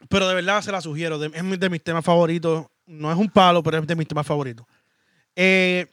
[0.09, 1.19] Pero de verdad se la sugiero.
[1.19, 2.67] de- es de mis temas favoritos.
[2.87, 4.67] No es un palo, pero es de mis temas favoritos.
[5.37, 5.87] Eh,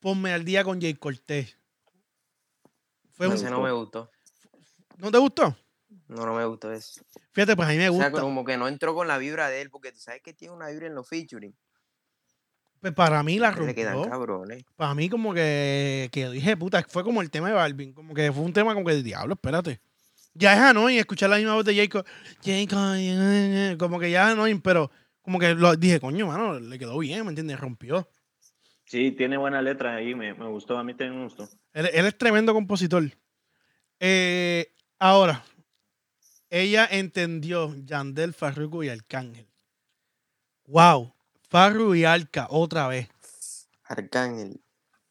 [0.00, 1.56] ponme al día con Jay Cortés.
[3.12, 4.10] Fue un- Ese no me gustó.
[4.98, 5.56] ¿No te gustó?
[6.08, 7.00] No, no me gustó eso.
[7.32, 8.20] Fíjate, pues a mí me O sea, gusta.
[8.22, 10.68] como que no entró con la vibra de él, porque tú sabes que tiene una
[10.68, 11.54] vibra en los featuring.
[12.80, 14.10] Pues para mí la Le quedan rompió.
[14.10, 14.64] cabrones.
[14.76, 17.92] Para mí como que, que dije, puta, fue como el tema de Balvin.
[17.92, 19.80] Como que fue un tema como que, diablo, espérate.
[20.34, 22.04] Ya es annoying escuchar la misma voz de Jacob.
[22.44, 24.90] Jacob, como que ya es annoying, pero
[25.22, 27.58] como que lo dije, coño, mano, le quedó bien, ¿me entiendes?
[27.58, 28.08] Rompió.
[28.84, 31.48] Sí, tiene buena letra ahí, me, me gustó, a mí también me gustó.
[31.72, 33.02] Él, él es tremendo compositor.
[33.98, 35.42] Eh, ahora,
[36.50, 39.48] ella entendió Yandel, Farruko y Arcángel.
[40.66, 41.15] Wow.
[41.48, 43.08] Farru y Arca otra vez.
[43.84, 44.60] Arcángel.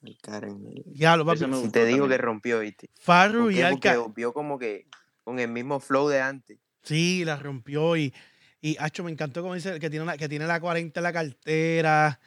[0.02, 0.82] El caramelo.
[0.86, 1.36] Ya lo papi.
[1.38, 2.18] Ese me gustó te digo también.
[2.20, 2.90] que rompió, ¿viste?
[3.00, 3.96] Farru ¿Por y Alca.
[3.98, 4.86] volvió como que
[5.24, 6.58] con el mismo flow de antes.
[6.82, 8.14] Sí, la rompió y,
[8.60, 11.12] y Acho, me encantó como dice que tiene, una, que tiene la 40 en la
[11.12, 12.20] cartera.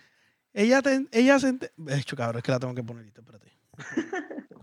[0.52, 1.48] Ella, te- ella se...
[1.50, 3.54] ente- De hecho, cabrón, es que la tengo que poner, listo, espérate.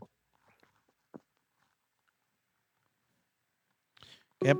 [4.40, 4.54] ¿Qué?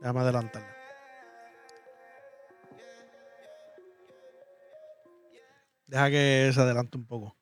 [0.00, 0.75] Déjame adelantarla.
[5.86, 7.36] Deja que se adelante un poco.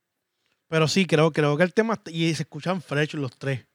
[0.69, 2.01] Pero sí, creo, creo que el tema...
[2.07, 3.67] Y se escuchan fresh los tres.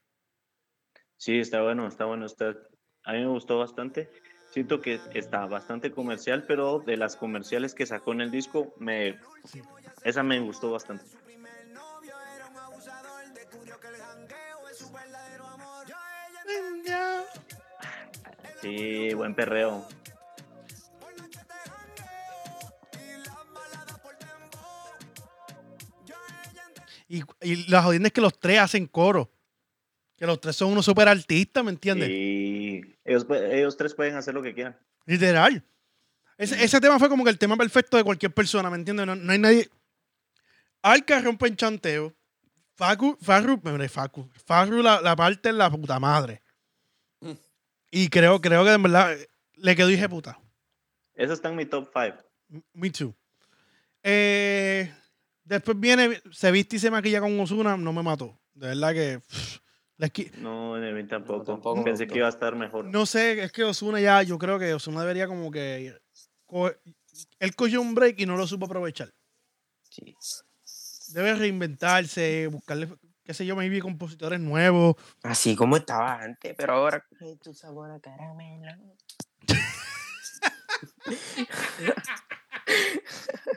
[1.18, 2.26] Sí, está bueno, está bueno.
[2.26, 2.56] Está...
[3.04, 4.10] A mí me gustó bastante.
[4.52, 9.20] Siento que está bastante comercial, pero de las comerciales que sacó en el disco, me...
[9.46, 9.62] Sí.
[10.04, 11.06] esa me gustó bastante.
[18.62, 19.88] Sí, buen perreo.
[27.10, 29.30] Y, y la jodienda es que los tres hacen coro.
[30.16, 32.10] Que los tres son unos super artistas, ¿me entiendes?
[32.10, 34.78] Y ellos, ellos tres pueden hacer lo que quieran.
[35.06, 35.62] Literal.
[36.38, 39.06] Ese, ese tema fue como que el tema perfecto de cualquier persona, ¿me entiendes?
[39.06, 39.70] No, no hay nadie.
[40.82, 42.14] Alca rompe en chanteo.
[42.76, 44.30] Facu, Farru, hombre, Facu.
[44.46, 46.42] Farru la, la parte en la puta madre.
[47.20, 47.32] Mm.
[47.92, 49.18] Y creo, creo que en verdad
[49.56, 50.40] le quedó hija de puta.
[51.16, 52.18] Eso está en mi top 5.
[52.52, 53.14] M- Me too.
[54.04, 54.94] Eh,
[55.50, 58.40] después viene, se viste y se maquilla con Osuna, no me mató.
[58.54, 59.20] De verdad que.
[59.20, 59.58] pff,
[59.98, 61.84] la No, a mí tampoco.
[61.84, 62.86] Pensé que iba a estar mejor.
[62.86, 65.98] No sé, es que Osuna ya, yo creo que Osuna debería como que.
[67.40, 69.14] él cogió un break y no lo supo aprovechar.
[69.90, 70.16] Sí.
[71.14, 72.88] Debe reinventarse, buscarle,
[73.24, 74.96] qué sé yo, maybe compositores nuevos.
[75.24, 77.06] Así como estaba antes, pero ahora
[77.42, 78.96] tu sabor a caramelo.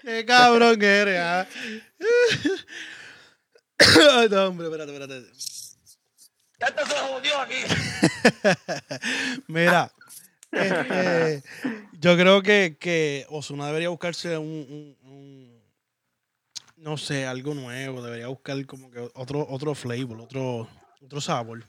[0.03, 1.46] Qué cabrón que eres, ah.
[4.31, 5.31] No, hombre, espérate, espérate.
[6.59, 7.57] ¡Esto se jodió aquí!
[9.48, 9.92] Mira,
[10.53, 11.42] este,
[11.94, 15.62] yo creo que, que Osuna debería buscarse un, un- un-
[16.77, 18.03] no sé, algo nuevo.
[18.03, 20.68] Debería buscar como que otro, otro flavor, otro,
[21.01, 21.64] otro sabor.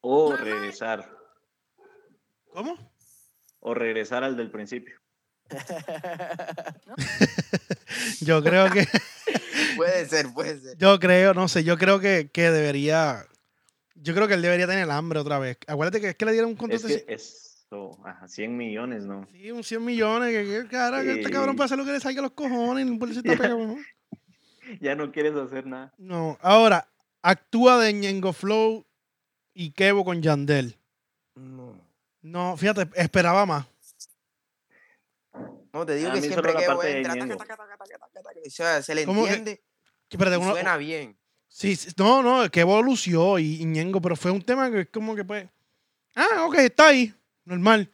[0.00, 1.06] O regresar.
[2.52, 2.89] ¿Cómo?
[3.60, 4.98] O regresar al del principio.
[8.20, 8.86] Yo creo que,
[9.76, 10.76] puede ser, puede ser.
[10.78, 13.24] yo creo, no sé, yo creo que, que debería,
[13.94, 15.58] yo creo que él debería tener hambre otra vez.
[15.66, 19.04] Acuérdate que es que le dieron un Es contrato que de eso, ajá, 100 millones,
[19.04, 19.26] ¿no?
[19.30, 20.30] sí, un 100 millones.
[20.30, 22.86] Que, que, cara, que este cabrón puede hacer lo que le salga a los cojones.
[22.86, 23.76] No puede ser tan pegado, ¿no?
[24.80, 25.92] Ya no quieres hacer nada.
[25.98, 26.86] No, ahora,
[27.22, 28.86] actúa de Ñengo Flow
[29.52, 30.76] y Kevo con Yandel.
[31.34, 31.79] No.
[32.22, 33.66] No, fíjate, esperaba más.
[35.72, 37.14] No, te digo A que siempre que de entra,
[38.46, 39.62] o sea, se le ¿Cómo que- entiende
[40.10, 41.16] Espérate, y uno- suena bien.
[41.46, 44.88] sí, sí, no, no, Kevo lució y, y Ñengo, pero fue un tema que es
[44.88, 45.48] como que pues.
[46.16, 47.14] Ah, ok, está ahí.
[47.44, 47.88] Normal.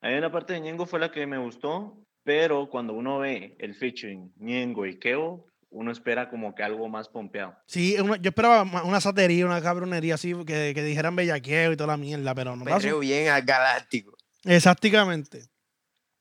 [0.00, 3.74] Hay una parte de Ñengo fue la que me gustó, pero cuando uno ve el
[3.76, 7.56] featuring Ñengo y Keo, uno espera como que algo más pompeado.
[7.66, 11.88] Sí, una- yo esperaba una satería, una cabronería así, que, que dijeran bellaqueo y toda
[11.88, 12.76] la mierda, pero no pasó.
[12.78, 14.16] Perreo bien al galáctico.
[14.44, 15.48] Exactamente.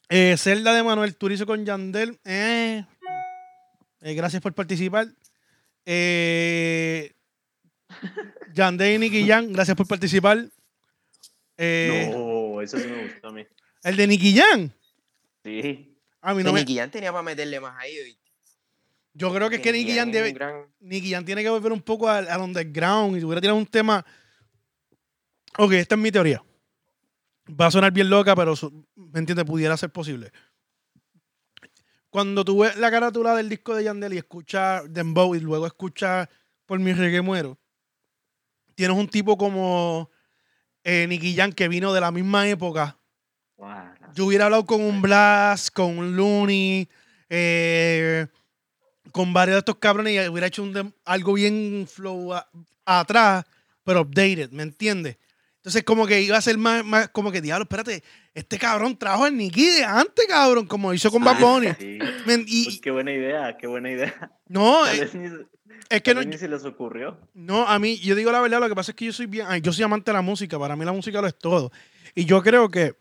[0.10, 2.20] Eh, Celda de Manuel Turizo con Yandel.
[2.26, 2.86] eh,
[4.02, 5.08] eh, gracias por participar.
[5.86, 7.14] Eh,
[8.54, 10.46] Yandel y Nicky Jam, gracias por participar.
[11.58, 13.46] Eh, no, eso sí me gustó a mí.
[13.84, 14.72] El de Nicky Jam.
[15.44, 15.98] Sí.
[16.22, 18.18] A mí no me- Nicky Jam tenía para meterle más ahí.
[19.14, 22.08] Yo creo que es que Nicky un debe, gran- Nicky tiene que volver un poco
[22.10, 24.06] al, al underground y si hubiera tirado un tema.
[25.58, 26.42] Ok, esta es mi teoría.
[27.50, 28.54] Va a sonar bien loca, pero
[28.96, 30.32] me entiendes, pudiera ser posible.
[32.10, 36.28] Cuando tú ves la carátula del disco de Yandel y escuchas Dembow y luego escuchas
[36.66, 37.58] Por mi reggae muero,
[38.76, 40.10] tienes un tipo como
[40.84, 42.98] eh, Nicky Jam que vino de la misma época
[44.14, 46.90] yo hubiera hablado con un Blast, con un Looney,
[47.30, 48.26] eh,
[49.12, 52.48] con varios de estos cabrones y hubiera hecho un algo bien flow a-
[52.86, 53.46] atrás,
[53.84, 55.18] pero updated, ¿me entiendes?
[55.58, 59.26] Entonces, como que iba a ser más, más como que, diablo, espérate, este cabrón trajo
[59.26, 61.68] al Nicky de antes, cabrón, como hizo con Bad Bunny.
[61.80, 62.00] Sí.
[62.26, 64.32] Men- y, Pues qué buena idea, qué buena idea.
[64.48, 65.30] no, eh, ni,
[65.90, 67.20] es que no, ni se les ocurrió.
[67.36, 69.46] no, a mí, yo digo la verdad, lo que pasa es que yo soy bien,
[69.62, 71.72] yo soy amante de la música, para mí la música lo es todo.
[72.16, 72.96] Y yo creo que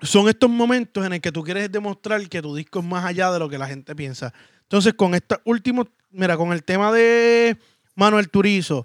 [0.00, 3.30] son estos momentos en el que tú quieres demostrar que tu disco es más allá
[3.30, 4.32] de lo que la gente piensa.
[4.74, 7.56] Entonces, con estos últimos, mira, con el tema de
[7.94, 8.84] Manuel Turizo,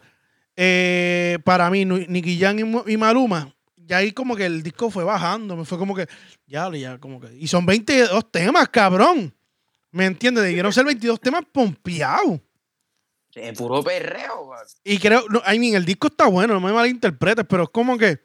[0.56, 5.04] eh, para mí, Nicky Jam y, y Maluma, ya ahí como que el disco fue
[5.04, 6.06] bajando, me fue como que,
[6.46, 9.34] ya, ya, como que, y son 22 temas, cabrón.
[9.90, 10.44] ¿Me entiendes?
[10.44, 12.40] Debieron ser 22 temas pompeados.
[13.34, 14.66] Es puro perreo, weón.
[14.84, 17.98] Y creo, no, I mean, el disco está bueno, no me malinterpretes, pero es como
[17.98, 18.20] que,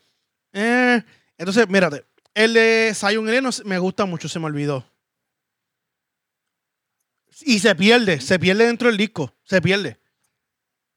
[0.52, 1.02] eh,
[1.38, 4.84] entonces, mírate, el de Zion y Lennox me gusta mucho, se me olvidó.
[7.42, 9.98] Y se pierde, se pierde dentro del disco, se pierde.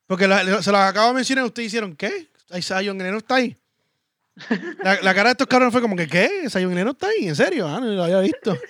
[0.06, 2.30] Porque la- se los acabo de mencionar y ustedes hicieron, ¿qué?
[2.62, 3.58] Zion Lennox está ahí.
[4.84, 6.50] La, la cara de estos cabrones fue como que, ¿qué?
[6.50, 7.68] Zion Lennox está ahí, ¿en serio?
[7.68, 8.58] Ah, no lo había visto.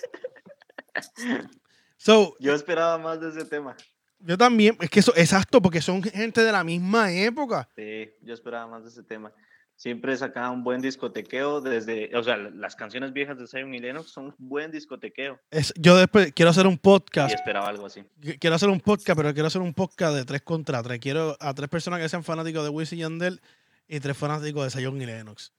[1.97, 3.75] So, Yo esperaba más de ese tema.
[4.19, 7.67] yo también, es que eso, exacto, porque son gente de la misma época.
[7.75, 9.32] Sí, yo esperaba más de ese tema.
[9.77, 14.09] Siempre sacaba un buen discotequeo desde, o sea, las canciones viejas de Zion y Lennox
[14.09, 15.39] son un buen discotequeo.
[15.51, 17.35] Es- yo después quiero hacer un Y podcast.
[17.35, 18.01] esperaba algo así.
[18.19, 20.99] Qu- Quiero hacer un podcast, pero quiero hacer un podcast de tres contra tres.
[20.99, 23.39] Quiero a tres personas que sean fanáticos de Wisin y Yandel
[23.87, 25.53] y tres fanáticos de Zion y Lennox.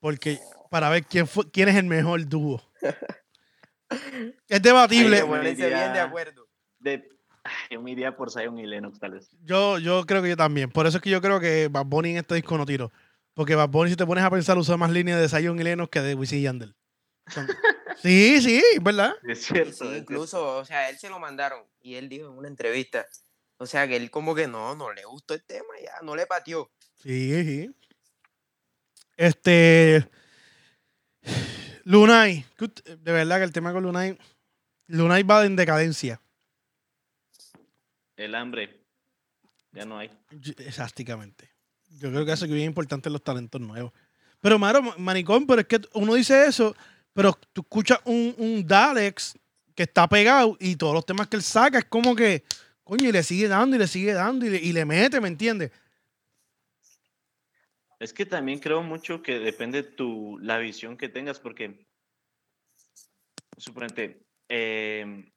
[0.00, 2.60] Porque para ver quién fue, quién es el mejor dúo.
[4.48, 5.22] Es debatible.
[5.22, 6.46] Bien de acuerdo.
[6.78, 7.08] De,
[7.70, 9.28] yo me iría por Zion y Lennox, tal vez.
[9.44, 10.70] Yo, yo creo que yo también.
[10.70, 12.90] Por eso es que yo creo que Bad Bunny en este disco no tiró.
[13.34, 15.90] Porque Bad Bunny, si te pones a pensar, usa más líneas de Zion y Lennox
[15.90, 16.74] que de Wisin y Yandel.
[17.28, 17.46] Son-
[18.02, 19.14] Sí, sí, ¿verdad?
[19.22, 19.72] Es cierto.
[19.72, 23.06] sí, incluso, o sea, él se lo mandaron y él dijo en una entrevista,
[23.58, 26.26] o sea, que él como que no, no le gustó el tema, ya, no le
[26.26, 26.72] pateó.
[26.96, 27.70] Sí, sí.
[29.16, 30.08] Este.
[31.84, 32.44] Lunay.
[32.58, 34.18] De verdad que el tema con Lunay.
[34.88, 36.20] Lunay va en decadencia.
[38.16, 38.84] El hambre.
[39.70, 40.10] Ya no hay.
[40.58, 41.51] Exactamente.
[41.98, 43.92] Yo creo que eso es bien importante los talentos nuevos.
[44.40, 46.74] Pero, Maro, ma- maricón, pero es que uno dice eso,
[47.12, 49.38] pero tú escuchas un, un Dalex
[49.74, 52.42] que está pegado y todos los temas que él saca es como que,
[52.82, 55.28] coño, y le sigue dando y le sigue dando y le, y le mete, ¿me
[55.28, 55.70] entiendes?
[58.00, 61.86] Es que también creo mucho que depende tu, la visión que tengas, porque,
[63.56, 65.30] suponete, em,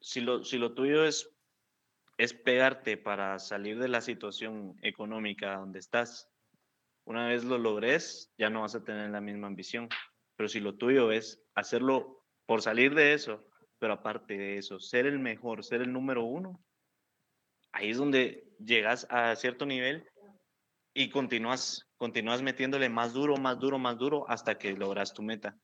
[0.00, 1.30] si, lo, si lo tuyo es,
[2.20, 6.28] es pegarte para salir de la situación económica donde estás,
[7.06, 9.88] una vez lo logres, ya no vas a tener la misma ambición.
[10.36, 15.06] Pero si lo tuyo es hacerlo por salir de eso, pero aparte de eso, ser
[15.06, 16.62] el mejor, ser el número uno,
[17.72, 20.06] ahí es donde llegas a cierto nivel
[20.92, 25.56] y continúas, continúas metiéndole más duro, más duro, más duro hasta que logras tu meta.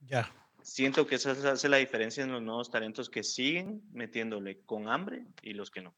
[0.00, 0.30] Ya.
[0.66, 4.88] Siento que esa se hace la diferencia en los nuevos talentos que siguen metiéndole con
[4.88, 5.94] hambre y los que no.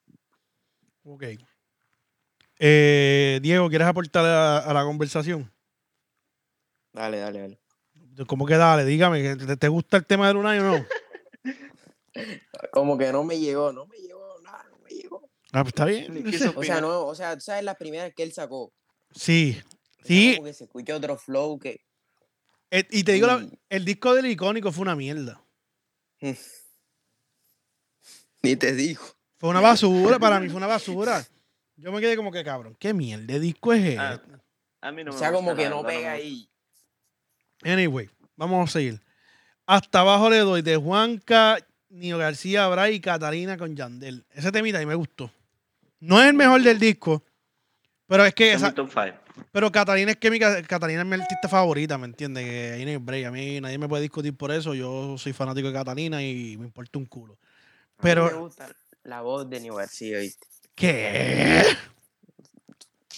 [1.04, 1.24] Ok.
[2.58, 5.50] Eh, Diego, ¿quieres aportar a, a la conversación?
[6.92, 7.60] Dale, dale, dale.
[8.26, 8.84] ¿Cómo que dale?
[8.84, 10.86] Dígame, ¿que ¿te, te gusta el tema de Lunay o no?
[12.70, 15.30] Como que no me llegó, no me llegó nada, no me llegó.
[15.50, 16.24] Ah, pues está bien.
[16.54, 18.74] O sea, no, o sea, tú sabes las primeras que él sacó.
[19.12, 19.58] Sí.
[20.04, 21.87] Sí, Como que se escucha otro flow que...
[22.70, 25.40] eh, y te digo, la- el disco del icónico fue una mierda.
[28.42, 29.02] Ni te digo.
[29.38, 31.24] Fue una basura, para mí fue una basura.
[31.76, 33.98] Yo me quedé como que, cabrón, ¿qué mierda de disco es este?
[33.98, 34.20] Ah,
[34.80, 36.48] a mí no O me sea, como que no pega ahí.
[37.62, 39.00] Anyway, vamos a seguir.
[39.66, 44.24] Hasta abajo le doy de Juanca, Nio García, Bray y Catalina con Yandel.
[44.30, 45.30] Ese temita a mí me gustó.
[46.00, 47.22] No es el mejor del disco,
[48.06, 49.14] pero es que esa, Es mi top five.
[49.52, 52.44] Pero Catalina es que mi, Ca- Catalina es mi artista favorita, ¿me entiendes?
[52.44, 53.26] Que ahí no hay break.
[53.26, 54.74] A mí nadie me puede discutir por eso.
[54.74, 57.34] Yo soy fanático de Catalina y me importa un culo.
[57.34, 57.42] A mí
[58.02, 58.68] Pero, me gusta
[59.04, 60.46] la voz de García, ¿viste?
[60.74, 61.62] ¿qué?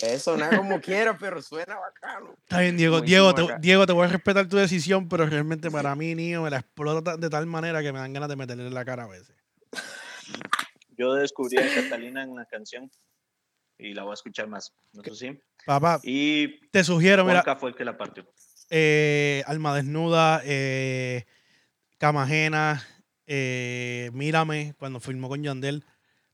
[0.00, 2.34] Eso nada como quiera, pero suena bacano.
[2.42, 2.98] Está bien, Diego.
[2.98, 3.46] Muy Diego te.
[3.60, 7.16] Diego, te voy a respetar tu decisión, pero realmente para mí, niño, me la explota
[7.16, 9.36] de tal manera que me dan ganas de meterle en la cara a veces.
[10.96, 12.90] Yo descubrí a Catalina en una canción
[13.82, 14.72] y la voy a escuchar más.
[15.02, 15.38] Eso sí.
[15.66, 18.24] Papá, Y te sugiero, mira, Juanca fue el que la partió.
[18.70, 21.24] eh, Alma Desnuda, eh,
[21.98, 22.82] Cama Ajena,
[23.26, 25.84] eh, Mírame, cuando filmó con Yandel,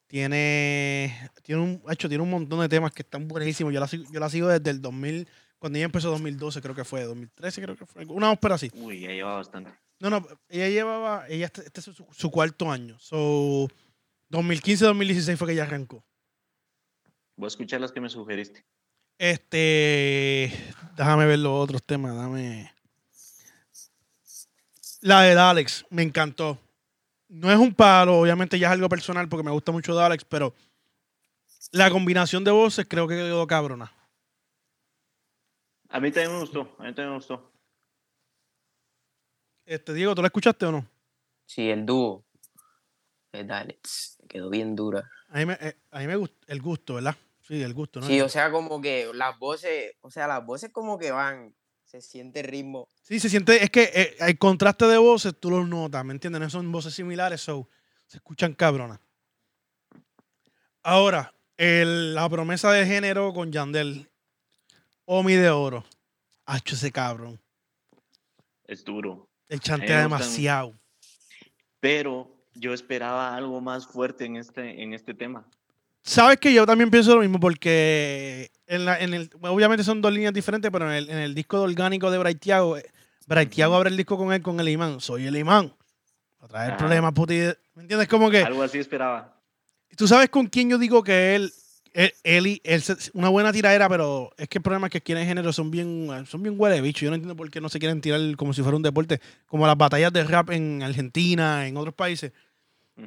[0.06, 3.72] tiene, tiene, un, hecho, tiene un montón de temas que están buenísimos.
[3.74, 5.26] Yo la, sigo- yo la sigo desde el 2000,
[5.58, 8.70] cuando ella empezó 2012, creo que fue, 2013 creo que fue, una ópera así.
[8.74, 9.72] Uy, ya lleva bastante.
[9.98, 12.96] No, no, ella llevaba, ella este, este es su, su cuarto año.
[13.00, 13.66] So,
[14.30, 16.04] 2015-2016 fue que ella arrancó.
[17.36, 18.64] Voy a escuchar las que me sugeriste.
[19.18, 20.52] Este,
[20.96, 22.72] déjame ver los otros temas, dame.
[25.02, 26.58] La de Alex, me encantó.
[27.28, 30.54] No es un palo, obviamente ya es algo personal porque me gusta mucho Alex, pero
[31.72, 33.92] la combinación de voces creo que quedó cabrona.
[35.88, 36.60] A mí también me gustó.
[36.78, 37.52] A mí también me gustó.
[39.64, 40.86] Este, Diego, ¿tú la escuchaste o no?
[41.44, 42.24] Sí, el dúo.
[43.32, 45.10] Dale, tss, quedó bien dura.
[45.28, 47.16] A mí me, eh, a mí me gusta el gusto, ¿verdad?
[47.46, 48.06] Sí, el gusto, ¿no?
[48.06, 52.00] Sí, o sea, como que las voces, o sea, las voces como que van, Se
[52.00, 52.88] siente el ritmo.
[53.00, 56.40] Sí, se siente, es que eh, el contraste de voces tú los notas, ¿me entiendes?
[56.42, 57.68] No son voces similares, so,
[58.08, 58.98] se escuchan cabronas.
[60.82, 64.10] Ahora, el- la promesa de género con Yandel,
[65.04, 65.84] Omi de Oro,
[66.44, 67.40] hacho ese cabrón.
[68.64, 69.28] Es duro.
[69.48, 70.74] El chantea demasiado.
[71.78, 75.48] Pero yo esperaba algo más fuerte en este, en este tema.
[76.06, 80.12] Sabes que yo también pienso lo mismo porque en, la- en el, obviamente son dos
[80.12, 82.86] líneas diferentes, pero en el, en el disco de orgánico de Braithiago, eh,
[83.26, 85.00] Braithiago abre el disco con él con el imán.
[85.00, 85.72] Soy el imán.
[86.40, 86.76] A traer Ajá.
[86.78, 87.34] problemas, puti.
[87.74, 88.06] ¿Me entiendes?
[88.06, 88.38] Como que.
[88.38, 89.34] Algo así esperaba.
[89.96, 91.52] ¿Tú sabes con quién yo digo que él,
[91.92, 92.82] él, él él
[93.14, 95.72] una buena tiradera, pero es que el problema es que aquí en el género son
[95.72, 97.04] bien, son bien huele bicho.
[97.04, 99.66] Yo no entiendo por qué no se quieren tirar como si fuera un deporte, como
[99.66, 102.30] las batallas de rap en Argentina, en otros países.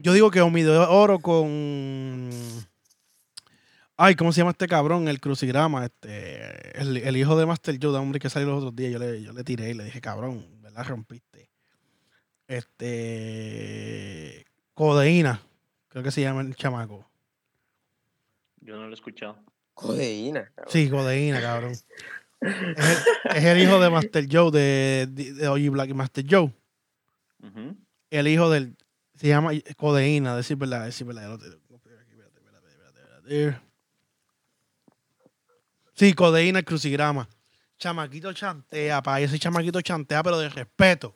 [0.02, 2.30] Yo digo que Omi de Oro con.
[4.02, 5.10] Ay, ¿cómo se llama este cabrón?
[5.10, 8.74] El crucigrama, este, el, el hijo de Master Joe, de hombre que salió los otros
[8.74, 8.93] días.
[8.93, 10.86] Yo le, yo le tiré y le dije, cabrón, ¿verdad?
[10.88, 11.50] Rompiste.
[12.47, 14.45] Este.
[14.74, 15.41] Codeína,
[15.89, 17.10] creo que se llama el chamaco.
[18.62, 19.38] Yo no lo he escuchado.
[19.74, 20.45] Codeína.
[20.56, 20.72] cabrón.
[20.72, 21.72] Sí, Codeína, cabrón.
[21.72, 21.84] Es
[22.41, 26.54] el, es el hijo de Master Joe, de, de, de OG Black y Master Joe.
[28.12, 28.78] El hijo del.
[29.16, 31.24] Se llama Codeína, decir verdad, decir verdad.
[31.24, 31.56] ya lo tengo.
[31.58, 33.68] Espérate, espérate, espérate, espérate, espérate.
[36.00, 37.28] Sí, Codeína, el crucigrama.
[37.78, 39.20] Chamaquito chantea, pa.
[39.20, 41.14] Ese chamaquito chantea, pero de respeto.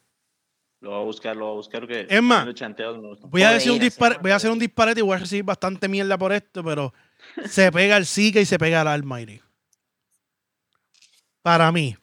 [0.82, 1.88] Lo voy a buscar, lo voy a buscar.
[1.88, 3.22] Que Es más, chanteos.
[3.22, 5.88] Voy a decir un dispare, voy a hacer un disparate y voy a recibir bastante
[5.88, 6.94] mierda por esto, pero
[7.50, 9.40] se pega el Zika y se pega el Almighty.
[11.42, 11.96] Para mí.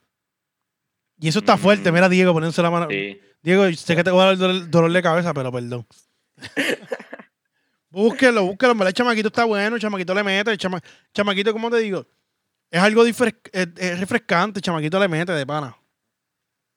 [1.19, 1.91] Y eso está fuerte.
[1.91, 1.95] Mm.
[1.95, 2.87] Mira, Diego, poniéndose la mano.
[2.89, 3.21] Sí.
[3.43, 5.87] Diego, sé que te voy a dar dolor, dolor de cabeza, pero perdón.
[7.91, 8.87] búsquelo, búsquelo.
[8.87, 10.53] El chamaquito está bueno, el chamaquito le mete.
[10.53, 10.81] El chama-
[11.13, 12.07] chamaquito, ¿cómo te digo?
[12.71, 13.17] Es algo es,
[13.53, 14.59] es refrescante.
[14.59, 15.77] El chamaquito le mete de pana.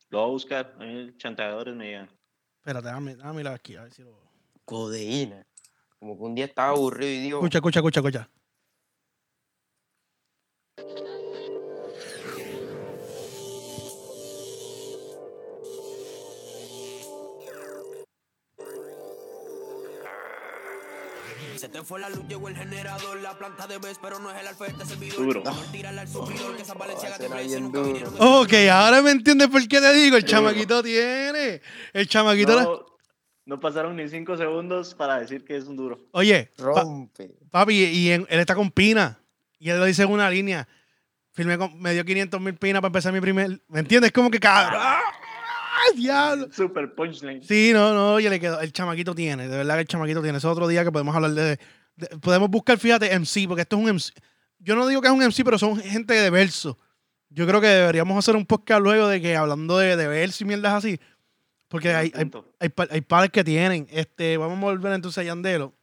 [0.09, 0.75] Lo voy a buscar.
[0.79, 2.09] A mí chanteadores me llegan.
[2.57, 3.75] Espérate, déjame, déjame mirar aquí.
[3.75, 4.19] A ver si lo...
[4.65, 5.45] Codeína.
[5.99, 8.29] Como que un día estaba aburrido y digo, Escucha, escucha, escucha, escucha.
[21.63, 24.41] Se te fue la luz, llegó el generador, la planta de vez, pero no es
[24.41, 25.17] el alfa de este servidor.
[25.17, 25.43] Duro.
[25.45, 27.87] Vamos a tirarle al subidor, que esa Valenciaga te será ofrece, bien nunca duro.
[27.93, 30.17] vinieron de- Ok, ahora me entiendes por qué te digo.
[30.17, 30.31] El Duro.
[30.33, 31.61] chamaquito tiene.
[31.93, 32.53] El chamaquito.
[32.53, 32.67] la-
[33.45, 35.99] No, pasaron ni cinco segundos para decir que es un duro.
[36.11, 37.31] Oye, pa- rompe.
[37.49, 39.21] papi, y en- él está con Pina.
[39.57, 40.67] Y él lo dice en una línea.
[41.31, 43.61] Firmé con, me dio 500 mil pinas para empezar mi primer.
[43.69, 44.11] ¿Me entiendes?
[44.11, 44.81] Como que cabrón.
[45.95, 46.49] ¡Diablo!
[46.51, 47.43] Super punchline.
[47.43, 48.59] Sí, no, no, oye, le quedó.
[48.59, 50.37] El chamaquito tiene, de verdad que el chamaquito tiene.
[50.37, 51.59] Ese es otro día que podemos hablar de,
[51.95, 54.13] de- Podemos buscar, fíjate, MC, porque esto es un MC.
[54.59, 56.77] Yo no digo que es un MC, pero son gente de verso.
[57.29, 60.47] Yo creo que deberíamos hacer un podcast luego de que hablando de, de verso y
[60.47, 60.99] mierdas así.
[61.67, 62.13] Porque hay,
[62.59, 63.87] hay, padres que tienen.
[63.89, 65.73] Este, vamos a volver entonces a Yandelo.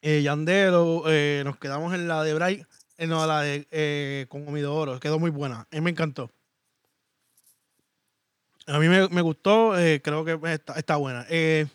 [0.00, 2.66] Eh, Yandelo, eh, nos quedamos en la de Bray,
[2.96, 4.98] eh, no, la de eh, con Omidoro.
[5.00, 5.66] Quedó muy buena.
[5.70, 6.30] A mí me encantó.
[8.66, 11.26] A mí me, me gustó, eh, creo que está, está buena.
[11.28, 11.66] Eh,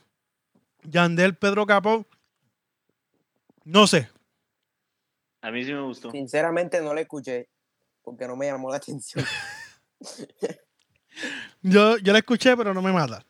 [0.84, 2.06] Yandel, Pedro Capó,
[3.64, 4.10] no sé.
[5.42, 6.12] A mí sí me gustó.
[6.12, 7.50] Sinceramente no la escuché
[8.02, 9.24] porque no me llamó la atención.
[11.62, 13.26] Yo, yo la escuché, pero no me mata.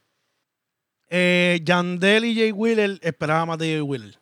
[1.09, 4.19] Eh, Yandel y Jay Wheeler, esperaba más de Jay Wheeler.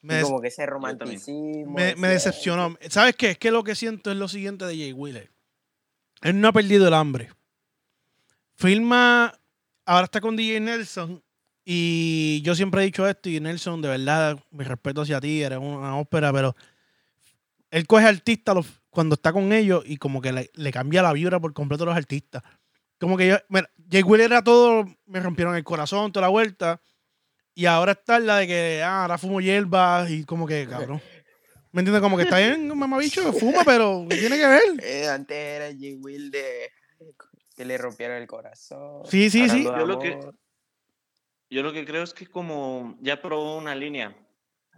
[0.00, 1.74] Me, como que ese romanticismo.
[1.74, 2.78] me, me decepcionó.
[2.88, 3.32] ¿Sabes qué?
[3.32, 5.30] Es que lo que siento es lo siguiente de Jay Wheeler.
[6.22, 7.30] Él no ha perdido el hambre.
[8.60, 9.32] Filma,
[9.86, 11.24] ahora está con DJ Nelson.
[11.64, 15.58] Y yo siempre he dicho esto, y Nelson, de verdad, mi respeto hacia ti, eres
[15.58, 16.54] una ópera, pero
[17.70, 21.54] él coge artistas cuando está con ellos y como que le, cambia la vibra por
[21.54, 22.42] completo a los artistas.
[22.98, 26.82] Como que yo, mira, Jay Wheeler era todo, me rompieron el corazón, toda la vuelta.
[27.54, 31.00] Y ahora está la de que, ah, ahora fumo hierba y como que, cabrón.
[31.72, 32.02] ¿Me entiendes?
[32.02, 34.62] Como que está bien, mamabicho, fuma, pero ¿qué tiene que ver?
[34.82, 36.70] Eh, antes era Jay Will de
[37.60, 39.04] que le rompieron el corazón.
[39.04, 39.64] Sí, sí, sí.
[39.64, 40.18] Yo lo que-.
[41.50, 44.16] Yo lo que creo es que como ya probó una línea,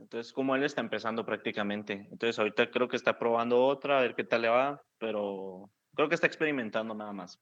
[0.00, 4.16] entonces como él está empezando prácticamente, entonces ahorita creo que está probando otra, a ver
[4.16, 7.38] qué tal le va, pero creo que está experimentando nada más.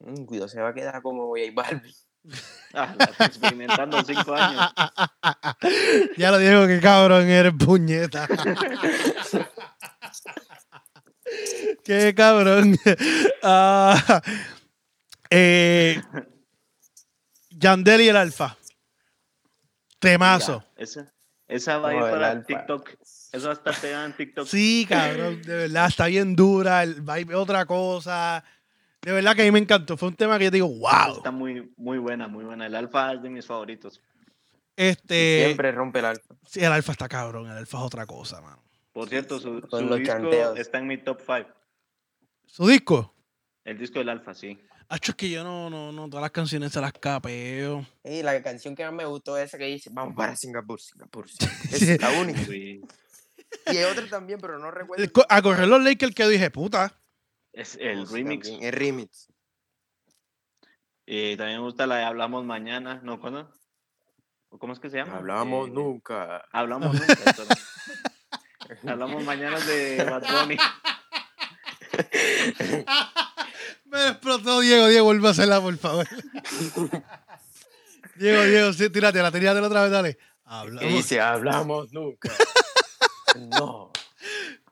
[0.00, 1.94] Mm, cuidado, se va a quedar como J Balvin.
[2.74, 4.72] Ah, la está experimentando en cinco años.
[6.18, 8.28] ya lo digo que cabrón eres puñeta.
[11.84, 12.76] Qué cabrón.
[15.32, 16.02] Eh,
[17.50, 18.56] Yandel y el Alfa.
[20.00, 20.64] Temazo.
[20.76, 21.06] Ya, ese,
[21.46, 22.46] Esa va a ir el para alfa.
[22.46, 22.90] TikTok.
[23.32, 24.46] Esa va a estar pegada en TikTok.
[24.48, 28.42] Sí, cabrón, de verdad, está bien dura, el vibe otra cosa.
[29.02, 29.96] De verdad que a mí me encantó.
[29.96, 31.18] Fue un tema que yo digo, wow.
[31.18, 32.66] Está muy, muy buena, muy buena.
[32.66, 34.00] El alfa es de mis favoritos.
[34.74, 36.34] Este, Siempre rompe el alfa.
[36.46, 38.64] sí, el alfa está cabrón, el alfa es otra cosa, mano.
[39.00, 40.58] Por cierto, su, su los disco chanteos.
[40.58, 41.48] está en mi top 5.
[42.46, 43.14] ¿Su disco?
[43.64, 44.58] El disco del alfa, sí.
[44.88, 47.86] Hacho, es que yo no, no, no, todas las canciones se las capeo.
[48.02, 51.28] Y la canción que más me gustó es esa que dice, vamos para Singapur, Singapur.
[51.28, 51.60] Singapur".
[51.78, 51.90] Sí.
[51.92, 52.40] Es la única.
[52.52, 55.02] Y hay otra también, pero no recuerdo.
[55.04, 56.92] El co- A correr los Lakers que dije, puta.
[57.52, 58.48] Es el remix.
[58.48, 59.28] también, El remix.
[61.06, 63.00] Y también me gusta la de Hablamos Mañana.
[63.02, 63.20] ¿No?
[63.20, 63.50] ¿Cuándo?
[64.50, 65.16] ¿O ¿Cómo es que se llama?
[65.16, 66.44] Hablamos Eh, nunca.
[66.52, 67.34] Hablamos nunca.
[68.86, 70.56] Hablamos mañana de Bad Bunny.
[73.86, 76.06] Me explotó Diego, Diego, vuelve a hacerla, por favor.
[78.16, 80.18] Diego, Diego, sí, tírate, la tírate otra vez, dale.
[80.44, 80.92] Hablamos.
[80.92, 82.30] dice, hablamos nunca.
[83.58, 83.90] no.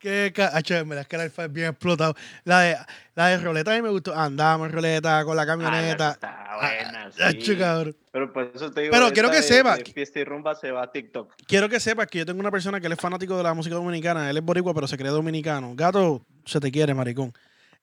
[0.01, 2.15] Es que el alfa es bien explotado.
[2.45, 2.77] La de,
[3.15, 4.15] la de roleta a mí me gustó.
[4.15, 6.11] Andamos en roleta con la Ah, camioneta.
[6.11, 7.95] está buena, Hacho, sí.
[8.11, 8.91] Pero por eso te digo.
[8.93, 11.33] Pero quiero que de- sepa de que- Fiesta y rumba se va a TikTok.
[11.47, 13.75] Quiero que sepas que yo tengo una persona que él es fanático de la música
[13.75, 14.29] dominicana.
[14.29, 15.73] Él es boricua, pero se cree dominicano.
[15.75, 17.33] Gato, se te quiere, maricón.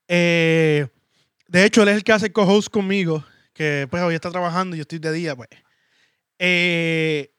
[0.09, 0.87] Eh,
[1.49, 4.79] de hecho, él es el que hace co-host conmigo, que pues hoy está trabajando y
[4.79, 5.49] yo estoy de día, pues.
[6.39, 7.31] Eh,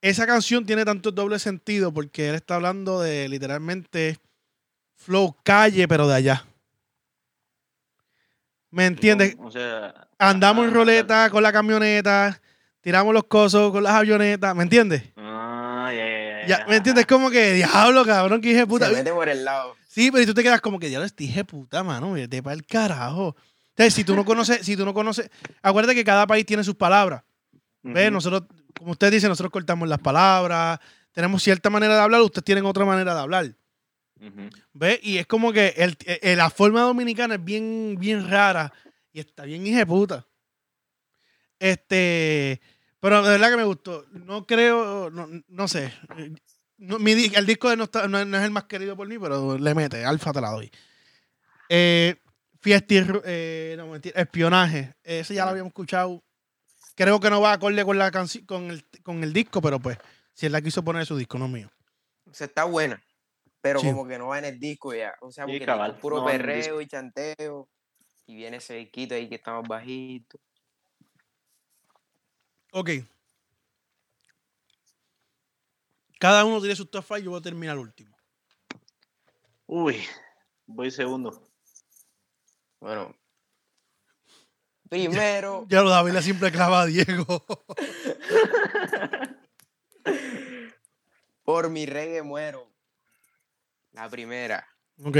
[0.00, 4.18] esa canción tiene tanto doble sentido porque él está hablando de literalmente
[4.94, 6.44] flow calle, pero de allá.
[8.70, 9.36] ¿Me entiendes?
[9.38, 10.08] O sea.
[10.18, 12.40] Andamos en ah, roleta con la camioneta,
[12.80, 15.04] tiramos los cosos con las avionetas, ¿me entiendes?
[15.16, 17.06] Ah, ya, ya, ya, Ya, ¿Me entiendes?
[17.06, 18.88] Como que, diablo, cabrón, que dije puta.
[18.88, 19.76] Se mete por el lado.
[19.86, 22.54] Sí, pero y tú te quedas como que, diablo, este dije puta, mano, vete para
[22.54, 23.36] el carajo.
[23.70, 25.30] Entonces, si tú no conoces, si tú no conoces,
[25.62, 27.22] acuérdate que cada país tiene sus palabras.
[27.82, 28.10] ¿Ves?
[28.10, 28.42] Nosotros,
[28.76, 30.78] como usted dice, nosotros cortamos las palabras,
[31.12, 33.54] tenemos cierta manera de hablar, ustedes tienen otra manera de hablar.
[34.20, 34.50] Ujú.
[34.72, 34.98] ¿Ves?
[35.02, 38.72] Y es como que el- eh, la forma dominicana es bien, bien rara
[39.12, 40.26] y está bien puta.
[41.58, 42.60] Este,
[43.00, 44.04] pero de verdad que me gustó.
[44.12, 45.92] No creo, no, no sé.
[46.76, 49.18] No, mi di- el disco de no, está- no es- el más querido por mí,
[49.18, 50.04] pero le mete.
[50.04, 50.70] Alfa te la doy.
[51.68, 52.16] Eh,
[53.06, 54.94] ru- eh, no, mentira, espionaje.
[55.02, 56.22] Ese ya lo habíamos escuchado.
[56.98, 59.98] Creo que no va acorde con la canción, con el, con el disco, pero pues,
[60.34, 61.70] si él la quiso poner en su disco, no es mío.
[62.28, 63.00] O sea, está buena.
[63.60, 63.86] Pero Sí.
[63.86, 65.14] como que no va en el disco ya.
[65.20, 67.68] O sea, porque cabal, es puro no perreo y chanteo.
[68.26, 70.40] Y viene ese disquito ahí que estamos bajitos.
[72.72, 72.90] Ok.
[76.18, 78.16] Cada uno tiene su top five, yo voy a terminar el último.
[79.66, 80.02] Uy,
[80.66, 81.48] voy segundo.
[82.80, 83.14] Bueno.
[84.88, 87.44] Primero, Ya lo David le siempre clava a Diego.
[91.44, 92.70] por mi reggae muero.
[93.92, 94.66] La primera.
[95.04, 95.16] ok.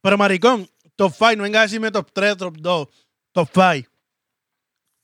[0.00, 2.88] Pero maricón, top five, no venga a decirme top 3, top 2,
[3.32, 3.88] top five.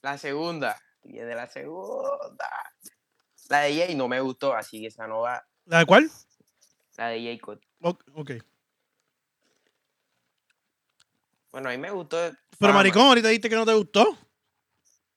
[0.03, 0.81] La segunda.
[1.05, 2.49] Y de la segunda.
[3.49, 5.45] La de Jay no me gustó, así que esa no va.
[5.67, 6.11] ¿La de cuál?
[6.97, 7.61] La de Jay Cole.
[7.81, 8.31] O- Ok.
[11.53, 12.17] Bueno, a mí me gustó.
[12.59, 14.17] Pero maricón, ahorita dijiste que no te gustó.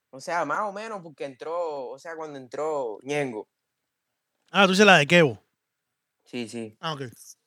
[0.10, 3.48] O sea, más o menos porque entró, o sea, cuando entró Ñengo.
[4.52, 5.42] Ah, tú dices la de Kevo.
[6.26, 6.78] Sí, sí.
[6.80, 7.02] Ah, ok.
[7.02, 7.38] Es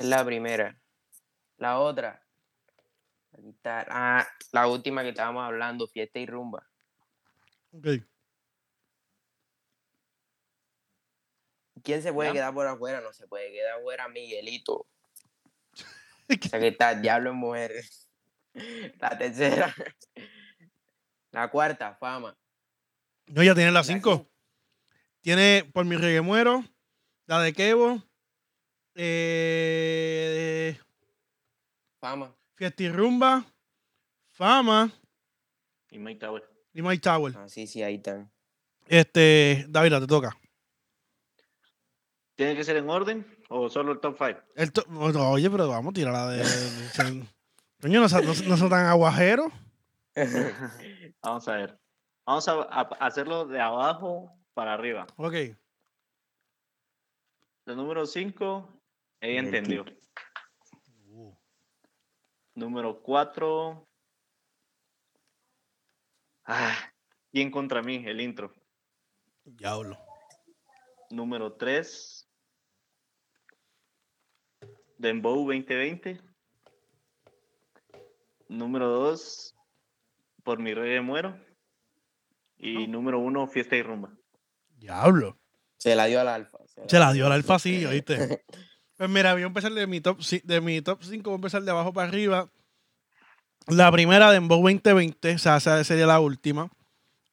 [0.00, 0.80] la primera.
[1.56, 2.20] La otra.
[3.64, 6.68] Ah, la última que estábamos hablando, fiesta y rumba.
[7.72, 7.86] Ok.
[11.82, 12.34] ¿Quién se puede Ya.
[12.34, 13.00] quedar por afuera?
[13.00, 14.86] No se puede quedar afuera Miguelito.
[16.44, 18.08] O sea que está el diablo en mujeres.
[19.00, 19.74] La tercera.
[21.32, 22.36] La cuarta, fama.
[23.26, 24.30] No, ya tiene La las cinco.
[25.20, 26.62] Tiene por mi reggae muero,
[27.26, 28.02] la de Kevo,
[28.94, 30.78] eh,
[31.98, 32.36] Fama.
[32.54, 33.44] Fiesta y Rumba,
[34.32, 34.92] Fama
[35.90, 36.44] Y Mike Tower.
[36.74, 37.32] y Mike Tower.
[37.38, 38.30] Ah, sí, sí, ahí están.
[38.86, 40.38] Este, David, te toca.
[42.34, 44.40] ¿Tiene que ser en orden o solo el top 5?
[44.54, 44.84] El to-
[45.30, 46.44] oye, pero vamos a tirar la de.
[47.80, 49.52] Coño, no, son- no, no son tan aguajeros.
[51.22, 51.78] Vamos a ver.
[52.24, 55.06] Vamos a, a hacerlo de abajo para arriba.
[55.16, 55.34] Ok.
[57.66, 58.68] El número 5,
[59.20, 59.84] ella El entendió.
[62.54, 63.88] Número 4.
[66.46, 66.76] Ah,
[67.32, 68.02] ¿Quién contra mí?
[68.06, 68.54] El intro.
[69.44, 69.98] Diablo.
[71.10, 72.23] Número 3.
[74.98, 76.20] Dembow 2020.
[78.48, 79.54] Número 2.
[80.42, 81.36] Por mi rey muero.
[82.58, 82.88] Y Oh.
[82.88, 84.10] número 1, fiesta y rumba.
[84.76, 85.38] Diablo.
[85.78, 86.58] Se la dio al alfa.
[86.88, 88.42] Se la dio al alfa sí, ¿oíste?
[88.96, 91.62] Pues mira, voy a empezar de mi top, de mi top 5, voy a empezar
[91.62, 92.48] de abajo para arriba.
[93.66, 96.70] La primera de Embo 2020, o sea, esa sería la última.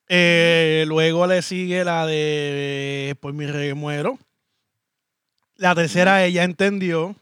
[0.10, 4.18] Eh, luego le sigue la de Por mi reggae muero.
[5.56, 7.16] La tercera ella entendió.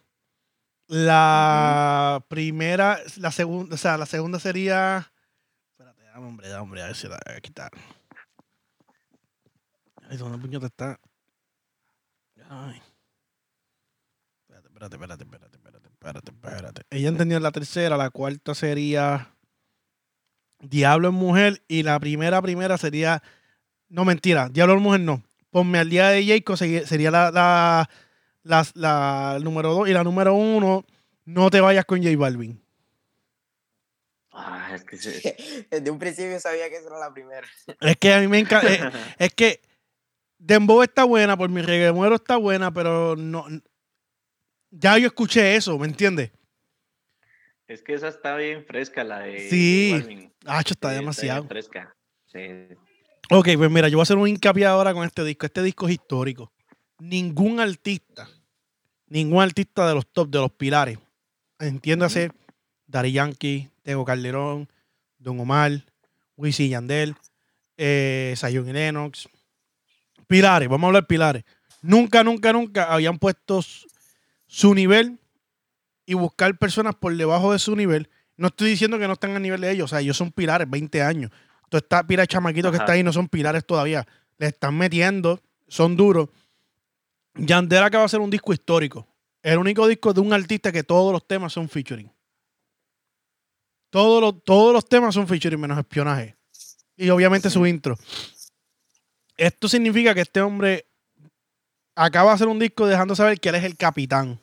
[0.90, 5.12] La primera, la segunda, o sea, la segunda sería.
[5.72, 7.72] Espérate, dame hombre, dame hombre, a ver si la voy a quitar.
[10.10, 11.00] Ay, ¿dónde puñeta está?
[12.50, 12.82] Ay.
[14.48, 16.82] Espérate, espérate, espérate, espérate, espérate, espérate.
[16.90, 19.30] Ella entendió la tercera, la cuarta sería
[20.60, 23.22] Diablo en mujer y la primera, primera sería.
[23.90, 25.24] No, mentira, Diablo en mujer no.
[25.52, 27.88] Ponme al día de Jacob sería la,
[28.50, 30.84] la, la número dos y la número uno.
[31.26, 32.60] No te vayas con J Balvin.
[34.32, 37.48] Ah, es que se- Desde un principio sabía que esa era la primera.
[37.82, 38.68] Es que a mí me encanta.
[38.74, 38.82] es,
[39.20, 39.62] es que
[40.38, 43.46] Dembow está buena, por mi reggae muero está buena, pero no.
[44.72, 46.32] Ya yo escuché eso, ¿me entiendes?
[47.68, 49.48] es que esa está bien fresca, la de.
[49.50, 49.92] Sí.
[49.94, 50.34] Balvin.
[50.46, 51.48] Ah, está Sí, bien demasiado.
[51.48, 51.96] fresca.
[52.26, 52.40] Sí.
[53.30, 55.46] Ok, pues mira, yo voy a hacer un hincapié ahora con este disco.
[55.46, 56.52] Este disco es histórico.
[57.00, 58.28] Ningún artista,
[59.10, 60.98] ningún artista de los top, de los pilares,
[61.60, 62.32] entiéndase,
[62.88, 64.70] Dari Yankee, Tego Calderón,
[65.18, 65.72] Don Omar,
[66.38, 67.16] Wisin Yandel,
[67.78, 69.30] eh, Zion y Lennox,
[70.28, 71.44] pilares, vamos a hablar pilares.
[71.82, 73.62] Nunca, nunca, nunca habían puesto
[74.48, 75.20] su nivel
[76.06, 78.10] y buscar personas por debajo de su nivel.
[78.36, 80.70] No estoy diciendo que no están a nivel de ellos, o sea, ellos son pilares,
[80.70, 81.32] 20 años.
[81.70, 82.86] Tú estás pila de chamaquitos que Ajá.
[82.86, 84.08] está ahí, no son pilares todavía.
[84.38, 86.30] Le están metiendo, son duros.
[87.46, 89.08] Yandel acaba de hacer un disco histórico.
[89.42, 92.12] El único disco de un artista que todos los temas son featuring.
[93.90, 96.36] Todos los, todos los temas son featuring, menos espionaje.
[96.96, 97.98] Y obviamente su intro.
[99.38, 100.86] Esto significa que este hombre
[101.96, 104.40] acaba de hacer un disco dejando saber que él es el capitán.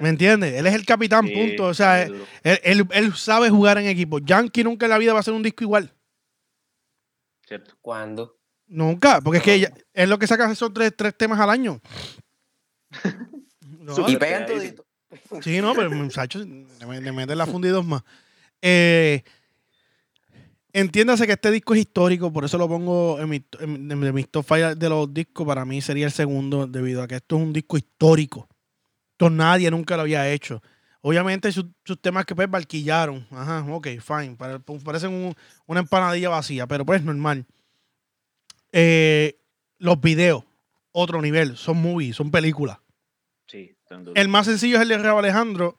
[0.00, 0.54] ¿Me entiendes?
[0.54, 1.66] Él es el capitán, Sí, punto.
[1.66, 4.18] O sea, él, él- él sabe jugar en equipo.
[4.18, 5.92] Yankee nunca en la vida va a hacer un disco igual.
[7.46, 7.76] Cierto.
[7.82, 8.38] ¿Cuándo?
[8.66, 11.80] Nunca, porque es que ella- es lo que saca son tres, tres temas al año.
[13.78, 14.86] No, Y pegan todito.
[15.42, 18.02] sí, no, pero muchachos, le, le meten la funda y dos más.
[18.62, 19.22] Eh,
[20.72, 24.28] entiéndase que este disco es histórico, por eso lo pongo en, mi, en- de mis
[24.30, 25.46] top five de los discos.
[25.46, 28.48] Para mí sería el segundo, debido a que esto es un disco histórico.
[29.12, 30.62] Esto nadie nunca lo había hecho.
[31.02, 33.26] Obviamente sus, sus temas que pues barquillaron.
[33.30, 34.36] Ajá, ok, fine.
[34.36, 35.34] Pare- Parecen un-
[35.66, 37.44] una empanadilla vacía, pero pues normal.
[38.76, 39.38] Eh,
[39.78, 40.42] los videos,
[40.90, 41.56] otro nivel.
[41.56, 42.78] Son movies, son películas.
[43.46, 43.76] Sí.
[44.16, 45.76] El más sencillo es el de Raúl Alejandro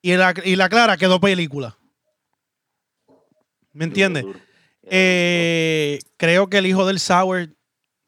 [0.00, 1.76] y la, y la Clara quedó película.
[3.72, 4.24] ¿Me entiendes?
[4.84, 7.56] Eh, creo que el hijo del Sour,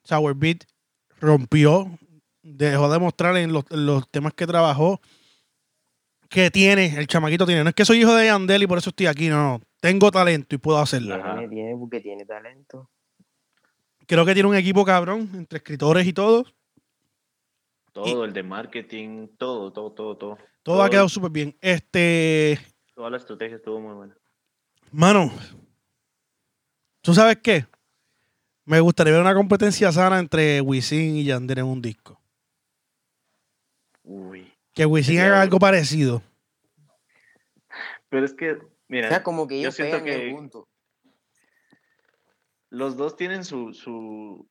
[0.05, 0.65] Sour Beat,
[1.21, 1.99] rompió,
[2.43, 5.01] dejó de mostrar en los, en los temas que trabajó
[6.29, 7.65] que tiene, el chamaquito tiene.
[7.65, 9.61] No es que soy hijo de Yandel y por eso estoy aquí, no, no.
[9.81, 11.17] Tengo talento y puedo hacerlo.
[11.17, 11.39] Ajá.
[11.39, 12.89] Tiene, tiene, porque tiene talento.
[14.11, 16.45] Creo que tiene un equipo cabrón, entre escritores y todo.
[17.93, 20.39] Todo, el de marketing, todo, todo, todo, todo.
[20.65, 21.57] Todo ha quedado súper bien.
[21.61, 22.59] Este,
[22.93, 24.17] Toda la estrategia estuvo muy buena.
[24.91, 25.31] Mano,
[27.01, 27.67] ¿tú sabes qué?
[28.65, 32.21] Me gustaría ver una competencia sana entre Wisin y Yandel en un disco.
[34.03, 34.53] Uy.
[34.75, 36.21] Que Wisin haga algo parecido.
[38.09, 38.59] Pero es que, O
[38.89, 40.35] mira, sea, como que yo siento que.
[42.71, 44.49] Los dos tienen su, su,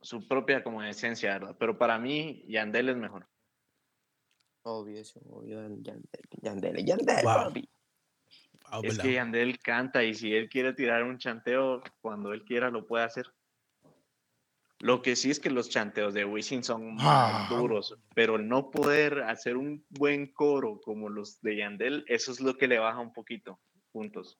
[0.00, 1.56] su propia como esencia, ¿verdad?
[1.58, 3.28] Pero para mí, Yandel es mejor.
[4.62, 5.62] Obvio, obvio.
[5.80, 6.04] Yandel,
[6.42, 7.34] Yandel, Yandel, Wow.
[7.34, 7.68] papi.
[8.82, 9.02] Es verdad.
[9.04, 13.04] que Yandel canta y si él quiere tirar un chanteo, cuando él quiera lo puede
[13.04, 13.26] hacer.
[14.78, 17.46] Lo que sí es que los chanteos de Wisin son Ah.
[17.48, 22.40] más duros, pero no poder hacer un buen coro como los de Yandel, eso es
[22.40, 23.60] lo que le baja un poquito,
[23.92, 24.38] puntos.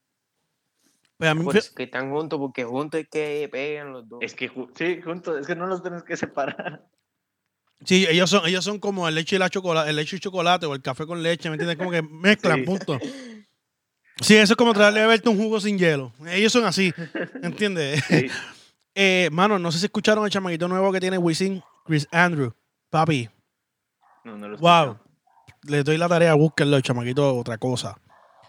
[1.20, 4.08] Pues a mí Por fue- eso que están juntos, porque juntos es que pegan los
[4.08, 4.20] dos.
[4.22, 6.86] Es que sí, juntos, es que no los tienes que separar.
[7.84, 10.64] sí, ellos son, ellos son como el leche y la chocolate, el leche y chocolate
[10.64, 11.76] o el café con leche, ¿me entiendes?
[11.76, 12.64] Como que mezclan, Sí.
[12.64, 12.98] punto.
[14.22, 16.12] Sí, eso es como traerle a beberte un jugo sin hielo.
[16.28, 16.92] Ellos son así,
[17.42, 18.02] ¿entiendes?
[18.06, 18.26] Sí.
[18.94, 22.52] Eh, mano, no sé si escucharon el chamaquito nuevo que tiene Wisin, Chris Andrew.
[22.90, 23.28] Papi,
[24.24, 24.92] No, no lo wow.
[24.92, 25.00] escuchado.
[25.64, 27.98] Le doy la tarea, búsquenlo, el chamaquito, otra cosa.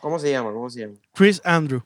[0.01, 0.51] ¿Cómo se llama?
[0.51, 0.95] ¿Cómo se llama?
[1.13, 1.83] Chris Andrew.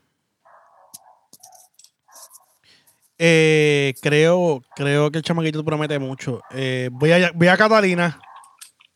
[3.18, 6.42] Eh, creo, creo que el chamaquito promete mucho.
[6.52, 8.20] Eh, voy, a, voy a Catalina.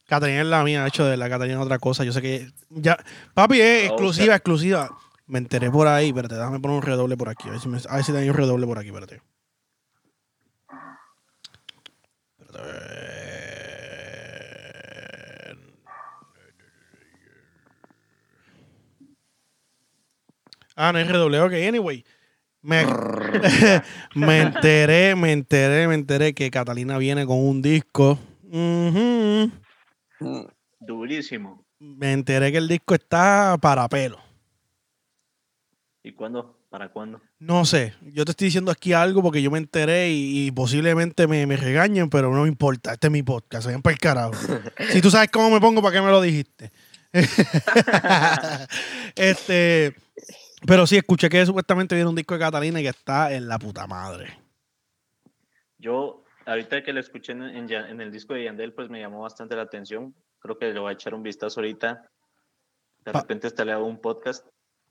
[0.07, 2.03] Catalina es la mía, de hecho de la Catalina es otra cosa.
[2.03, 2.97] Yo sé que ya.
[3.33, 4.89] Papi, es ah, exclusiva, exclusiva.
[5.27, 7.47] Me enteré por ahí, espérate, déjame poner un redoble por aquí.
[7.47, 9.21] A ver si, me, a ver tengo un redoble por aquí, espérate.
[20.75, 22.05] Ah, no es redoble, ok, anyway.
[22.61, 22.85] Me,
[24.15, 28.19] me enteré, me enteré, me enteré que Catalina viene con un disco.
[30.79, 31.65] Durísimo.
[31.79, 34.19] Me enteré que el disco está para pelo.
[36.03, 36.57] ¿Y cuándo?
[36.69, 37.21] ¿Para cuándo?
[37.39, 41.27] No sé, yo te estoy diciendo aquí algo porque yo me enteré y, y posiblemente
[41.27, 42.93] me, me regañen, pero no me importa.
[42.93, 44.33] Este es mi podcast, vayan para el carajo.
[44.91, 46.71] si tú sabes cómo me pongo, ¿para qué me lo dijiste?
[49.15, 49.95] este,
[50.65, 53.57] pero sí, escuché que supuestamente viene un disco de Catalina y que está en la
[53.59, 54.39] puta madre.
[55.77, 59.55] Yo, ahorita que lo escuché en, en el disco de Yandel, pues me llamó bastante
[59.55, 60.13] la atención.
[60.39, 62.03] Creo que le voy a echar un vistazo ahorita.
[63.05, 64.45] De Pa- repente hasta le hago un podcast.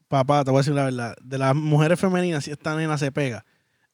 [0.08, 1.16] Papá, te voy a decir la verdad.
[1.22, 3.44] De las mujeres femeninas, si esta nena se pega,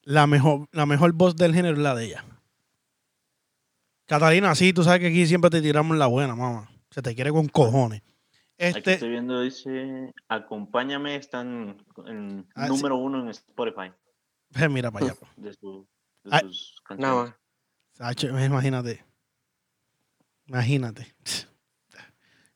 [0.02, 2.24] la mejor, la mejor voz del género es la de ella.
[4.06, 6.70] Catalina, sí, tú sabes que aquí siempre te tiramos la buena, mamá.
[6.90, 8.02] Se te quiere con cojones.
[8.56, 11.76] Aquí Este, estoy viendo, dice, acompáñame, están
[12.06, 12.72] en Ah, sí.
[12.72, 13.90] número uno en Spotify
[14.56, 15.14] eh, mira para allá.
[15.36, 15.86] de, su-
[16.22, 16.40] de Ah.
[16.40, 17.36] sus Nada
[17.96, 18.46] canciones.
[18.46, 19.04] imagínate.
[20.46, 21.14] Imagínate.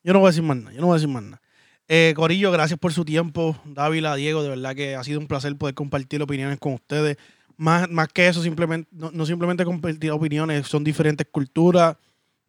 [0.05, 0.73] Yo no voy a decir más nada.
[0.73, 1.43] Yo no voy a decir más nada.
[1.89, 3.57] Eh, Corillo, gracias por su tiempo.
[3.65, 7.17] Dávila, Diego, de verdad que ha sido un placer poder compartir opiniones con ustedes.
[7.57, 11.97] Más, más que eso, simplemente, no, no simplemente compartir opiniones, son diferentes culturas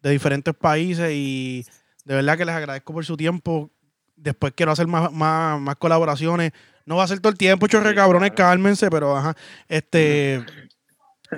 [0.02, 1.66] de diferentes países y
[2.04, 3.70] de verdad que les agradezco por su tiempo.
[4.16, 6.52] Después quiero hacer más, más, más colaboraciones.
[6.84, 9.36] No va a ser todo el tiempo, chorre cabrones, cálmense, pero ajá.
[9.68, 10.44] Este,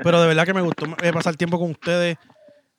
[0.02, 2.16] pero de verdad que me gustó eh, pasar tiempo con ustedes.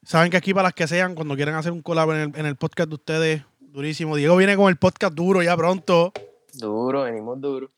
[0.03, 2.45] Saben que aquí para las que sean, cuando quieran hacer un collab en el, en
[2.45, 4.15] el podcast de ustedes, durísimo.
[4.15, 6.11] Diego viene con el podcast duro ya pronto.
[6.53, 7.71] Duro, venimos duro.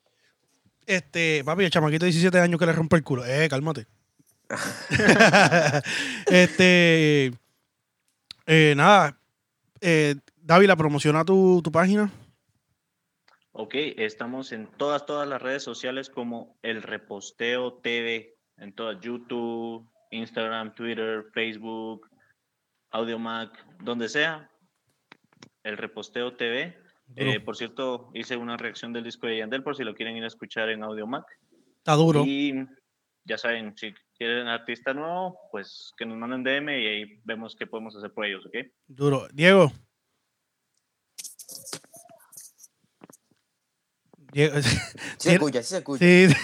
[0.85, 3.25] Este, papi, el chamaquito de 17 años que le rompe el culo.
[3.25, 3.87] Eh, cálmate.
[6.27, 7.33] este,
[8.45, 9.17] eh, nada.
[9.81, 12.11] Eh, Dávila, promociona tu, tu página.
[13.51, 19.89] Ok, estamos en todas, todas las redes sociales como El Reposteo TV, en todas, YouTube,
[20.11, 22.09] Instagram, Twitter, Facebook,
[22.91, 24.49] AudioMac, donde sea.
[25.63, 26.77] El Reposteo TV.
[27.15, 30.23] Eh, por cierto, hice una reacción del disco de Yandel por si lo quieren ir
[30.23, 31.25] a escuchar en AudioMac.
[31.77, 32.23] Está duro.
[32.25, 32.67] Y
[33.23, 37.67] ya saben, si quieren artista nuevo, pues que nos manden DM y ahí vemos qué
[37.67, 38.55] podemos hacer por ellos, ¿ok?
[38.87, 39.27] Duro.
[39.33, 39.71] Diego.
[44.31, 44.55] Diego.
[45.17, 45.99] Sí se escucha, sí se escucha.
[46.05, 46.27] Sí.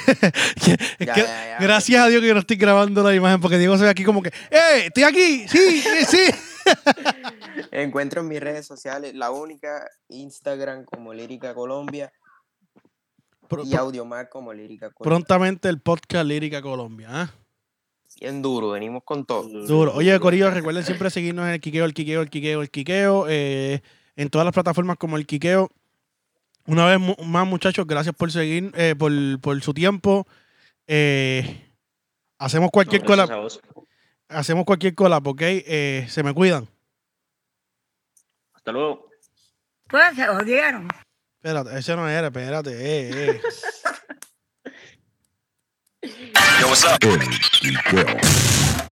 [1.00, 1.58] Es Ya, que- ya, ya.
[1.60, 4.04] Gracias a Dios que yo no estoy grabando la imagen porque Diego se ve aquí
[4.04, 4.86] como que, ¡eh!
[4.86, 5.48] ¡Estoy aquí!
[5.48, 5.82] ¡Sí!
[5.82, 6.32] sí, sí!
[7.72, 12.12] Encuentro en mis redes sociales la única Instagram como Lírica Colombia
[13.66, 15.18] y Audiomac como Lírica Colombia.
[15.26, 17.08] prontamente el podcast Lírica Colombia.
[17.12, 17.34] ¿ah?
[18.20, 19.44] Bien duro, venimos con todo.
[19.66, 19.94] Duro.
[19.96, 23.26] Oye, Corillo, recuerden siempre seguirnos en el Quiqueo, el Quiqueo, el Quiqueo, el Quiqueo.
[23.30, 23.82] eh,
[24.16, 25.70] en todas las plataformas como el Quiqueo.
[26.68, 30.28] Una vez mu- más, muchachos, gracias por seguir, eh, por, por su tiempo.
[30.86, 31.72] Eh,
[32.38, 33.50] hacemos cualquier Gracias cola,
[34.28, 35.42] hacemos cualquier cola, ¿ok?
[35.42, 36.68] Eh, se me cuidan.
[38.54, 39.10] Hasta luego.
[39.88, 40.88] Pues se jodieron.
[41.38, 43.42] Espérate, ese no era, espérate, eh, eh.
[46.04, 48.82] El Quiqueo.